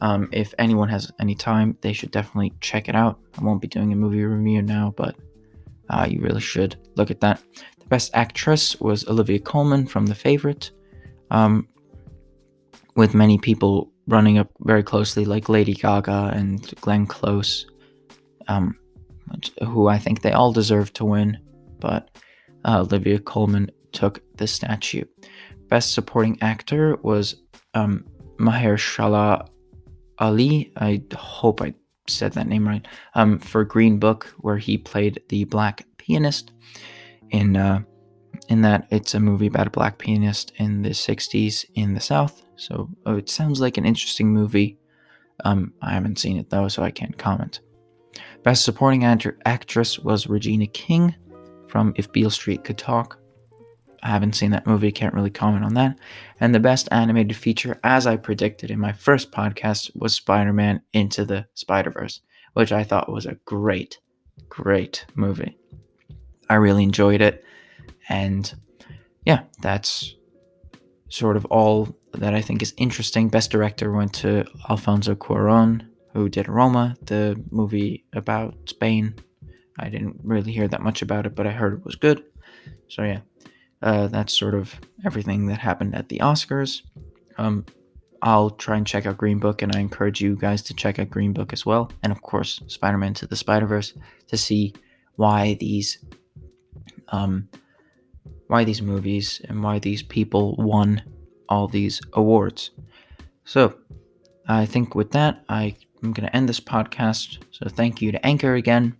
um, 0.00 0.28
if 0.32 0.54
anyone 0.58 0.88
has 0.88 1.10
any 1.18 1.34
time, 1.34 1.78
they 1.80 1.92
should 1.92 2.10
definitely 2.10 2.52
check 2.60 2.88
it 2.88 2.94
out. 2.94 3.18
I 3.38 3.42
won't 3.42 3.62
be 3.62 3.68
doing 3.68 3.92
a 3.92 3.96
movie 3.96 4.22
review 4.22 4.62
now, 4.62 4.92
but 4.96 5.16
Uh, 5.90 6.06
you 6.08 6.18
really 6.22 6.40
should 6.40 6.76
look 6.96 7.10
at 7.10 7.20
that. 7.20 7.42
The 7.78 7.86
best 7.88 8.10
actress 8.14 8.80
was 8.80 9.06
Olivia 9.06 9.38
Colman 9.38 9.86
from 9.86 10.06
The 10.06 10.14
Favorite, 10.14 10.70
um, 11.30 11.68
with 12.96 13.12
many 13.12 13.36
people 13.36 13.92
running 14.06 14.38
up 14.38 14.50
very 14.60 14.82
closely, 14.82 15.24
like 15.24 15.48
Lady 15.48 15.74
Gaga 15.74 16.32
and 16.34 16.62
Glenn 16.80 17.06
Close, 17.06 17.66
um, 18.48 18.76
who 19.62 19.88
I 19.88 19.98
think 19.98 20.22
they 20.22 20.32
all 20.32 20.52
deserve 20.52 20.92
to 20.94 21.04
win, 21.04 21.38
but 21.80 22.10
uh, 22.64 22.80
Olivia 22.80 23.18
Colman 23.18 23.70
took 23.92 24.20
the 24.36 24.46
statue. 24.46 25.04
Best 25.68 25.94
supporting 25.94 26.38
actor 26.42 26.96
was 26.96 27.36
um, 27.74 28.04
Mahershala 28.38 29.48
Ali. 30.18 30.72
I 30.76 31.02
hope 31.14 31.62
I 31.62 31.74
said 32.08 32.32
that 32.32 32.46
name 32.46 32.68
right. 32.68 32.86
Um, 33.14 33.38
for 33.38 33.64
Green 33.64 33.98
Book, 33.98 34.34
where 34.38 34.58
he 34.58 34.76
played 34.76 35.22
the 35.28 35.44
black 35.44 35.86
pianist. 35.96 36.52
In 37.30 37.56
uh, 37.56 37.82
in 38.48 38.62
that, 38.62 38.86
it's 38.90 39.14
a 39.14 39.20
movie 39.20 39.46
about 39.46 39.66
a 39.66 39.70
black 39.70 39.98
pianist 39.98 40.52
in 40.56 40.82
the 40.82 40.90
'60s 40.90 41.64
in 41.74 41.94
the 41.94 42.00
South. 42.00 42.43
So 42.56 42.90
oh, 43.06 43.16
it 43.16 43.28
sounds 43.28 43.60
like 43.60 43.76
an 43.76 43.84
interesting 43.84 44.32
movie. 44.32 44.78
Um, 45.44 45.72
I 45.82 45.92
haven't 45.92 46.18
seen 46.18 46.36
it 46.36 46.50
though, 46.50 46.68
so 46.68 46.82
I 46.82 46.90
can't 46.90 47.18
comment. 47.18 47.60
Best 48.42 48.64
supporting 48.64 49.04
actor- 49.04 49.38
actress 49.44 49.98
was 49.98 50.26
Regina 50.26 50.66
King 50.66 51.14
from 51.66 51.92
If 51.96 52.12
Beale 52.12 52.30
Street 52.30 52.62
Could 52.62 52.78
Talk. 52.78 53.18
I 54.02 54.08
haven't 54.08 54.34
seen 54.34 54.50
that 54.50 54.66
movie, 54.66 54.92
can't 54.92 55.14
really 55.14 55.30
comment 55.30 55.64
on 55.64 55.74
that. 55.74 55.98
And 56.38 56.54
the 56.54 56.60
best 56.60 56.88
animated 56.92 57.36
feature, 57.36 57.80
as 57.82 58.06
I 58.06 58.16
predicted 58.16 58.70
in 58.70 58.78
my 58.78 58.92
first 58.92 59.32
podcast, 59.32 59.90
was 59.96 60.14
Spider 60.14 60.52
Man 60.52 60.82
Into 60.92 61.24
the 61.24 61.46
Spider 61.54 61.90
Verse, 61.90 62.20
which 62.52 62.70
I 62.70 62.84
thought 62.84 63.10
was 63.10 63.24
a 63.24 63.38
great, 63.46 63.98
great 64.50 65.06
movie. 65.14 65.56
I 66.50 66.56
really 66.56 66.82
enjoyed 66.82 67.22
it. 67.22 67.42
And 68.10 68.54
yeah, 69.24 69.44
that's 69.62 70.14
sort 71.08 71.38
of 71.38 71.46
all 71.46 71.96
that 72.18 72.34
I 72.34 72.40
think 72.40 72.62
is 72.62 72.74
interesting. 72.76 73.28
Best 73.28 73.50
director 73.50 73.92
went 73.92 74.12
to 74.14 74.44
Alfonso 74.68 75.14
Cuaron, 75.14 75.86
who 76.12 76.28
did 76.28 76.48
Roma, 76.48 76.96
the 77.02 77.42
movie 77.50 78.04
about 78.12 78.54
Spain. 78.66 79.14
I 79.78 79.88
didn't 79.88 80.20
really 80.22 80.52
hear 80.52 80.68
that 80.68 80.82
much 80.82 81.02
about 81.02 81.26
it, 81.26 81.34
but 81.34 81.46
I 81.46 81.50
heard 81.50 81.74
it 81.74 81.84
was 81.84 81.96
good. 81.96 82.24
So 82.88 83.02
yeah, 83.02 83.20
uh, 83.82 84.06
that's 84.08 84.36
sort 84.36 84.54
of 84.54 84.74
everything 85.04 85.46
that 85.46 85.58
happened 85.58 85.94
at 85.94 86.08
the 86.08 86.18
Oscars. 86.18 86.82
Um, 87.38 87.66
I'll 88.22 88.50
try 88.50 88.76
and 88.76 88.86
check 88.86 89.04
out 89.04 89.18
Green 89.18 89.38
Book, 89.38 89.60
and 89.60 89.74
I 89.76 89.80
encourage 89.80 90.20
you 90.20 90.36
guys 90.36 90.62
to 90.62 90.74
check 90.74 90.98
out 90.98 91.10
Green 91.10 91.32
Book 91.32 91.52
as 91.52 91.66
well. 91.66 91.90
And 92.02 92.10
of 92.10 92.22
course, 92.22 92.62
Spider 92.68 92.96
Man 92.96 93.12
to 93.14 93.26
the 93.26 93.36
Spider 93.36 93.66
Verse 93.66 93.92
to 94.28 94.36
see 94.38 94.72
why 95.16 95.54
these, 95.60 95.98
um, 97.08 97.48
why 98.46 98.64
these 98.64 98.80
movies 98.80 99.42
and 99.46 99.62
why 99.62 99.78
these 99.78 100.02
people 100.02 100.56
won 100.56 101.02
all 101.54 101.68
these 101.68 102.00
awards. 102.12 102.70
So, 103.44 103.78
I 104.46 104.66
think 104.66 104.94
with 104.94 105.12
that, 105.12 105.44
I 105.48 105.76
am 106.02 106.12
going 106.12 106.26
to 106.26 106.36
end 106.36 106.48
this 106.48 106.60
podcast. 106.60 107.38
So, 107.50 107.68
thank 107.68 108.02
you 108.02 108.12
to 108.12 108.26
Anchor 108.26 108.54
again 108.54 108.96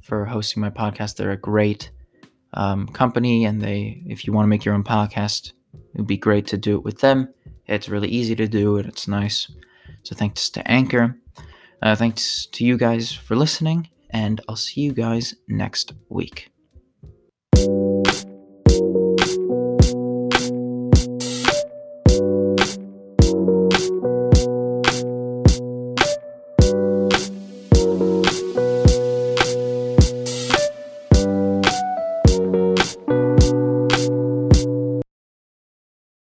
for 0.00 0.24
hosting 0.24 0.60
my 0.60 0.70
podcast. 0.70 1.16
They're 1.16 1.32
a 1.32 1.36
great 1.36 1.90
um, 2.54 2.88
company, 2.88 3.44
and 3.44 3.60
they, 3.60 4.02
if 4.06 4.26
you 4.26 4.32
want 4.32 4.44
to 4.44 4.48
make 4.48 4.64
your 4.64 4.74
own 4.74 4.84
podcast, 4.84 5.52
it 5.74 5.98
would 5.98 6.06
be 6.06 6.16
great 6.16 6.46
to 6.48 6.56
do 6.56 6.76
it 6.76 6.84
with 6.84 7.00
them. 7.00 7.28
It's 7.66 7.88
really 7.88 8.08
easy 8.08 8.34
to 8.36 8.48
do, 8.48 8.78
and 8.78 8.88
it's 8.88 9.06
nice. 9.06 9.50
So 10.02 10.14
thanks 10.16 10.48
to 10.50 10.66
Anchor. 10.70 11.18
Uh, 11.82 11.94
thanks 11.94 12.46
to 12.46 12.64
you 12.64 12.78
guys 12.78 13.12
for 13.12 13.36
listening, 13.36 13.90
and 14.10 14.40
I'll 14.48 14.56
see 14.56 14.80
you 14.80 14.92
guys 14.92 15.34
next 15.46 15.92
week. 16.08 16.50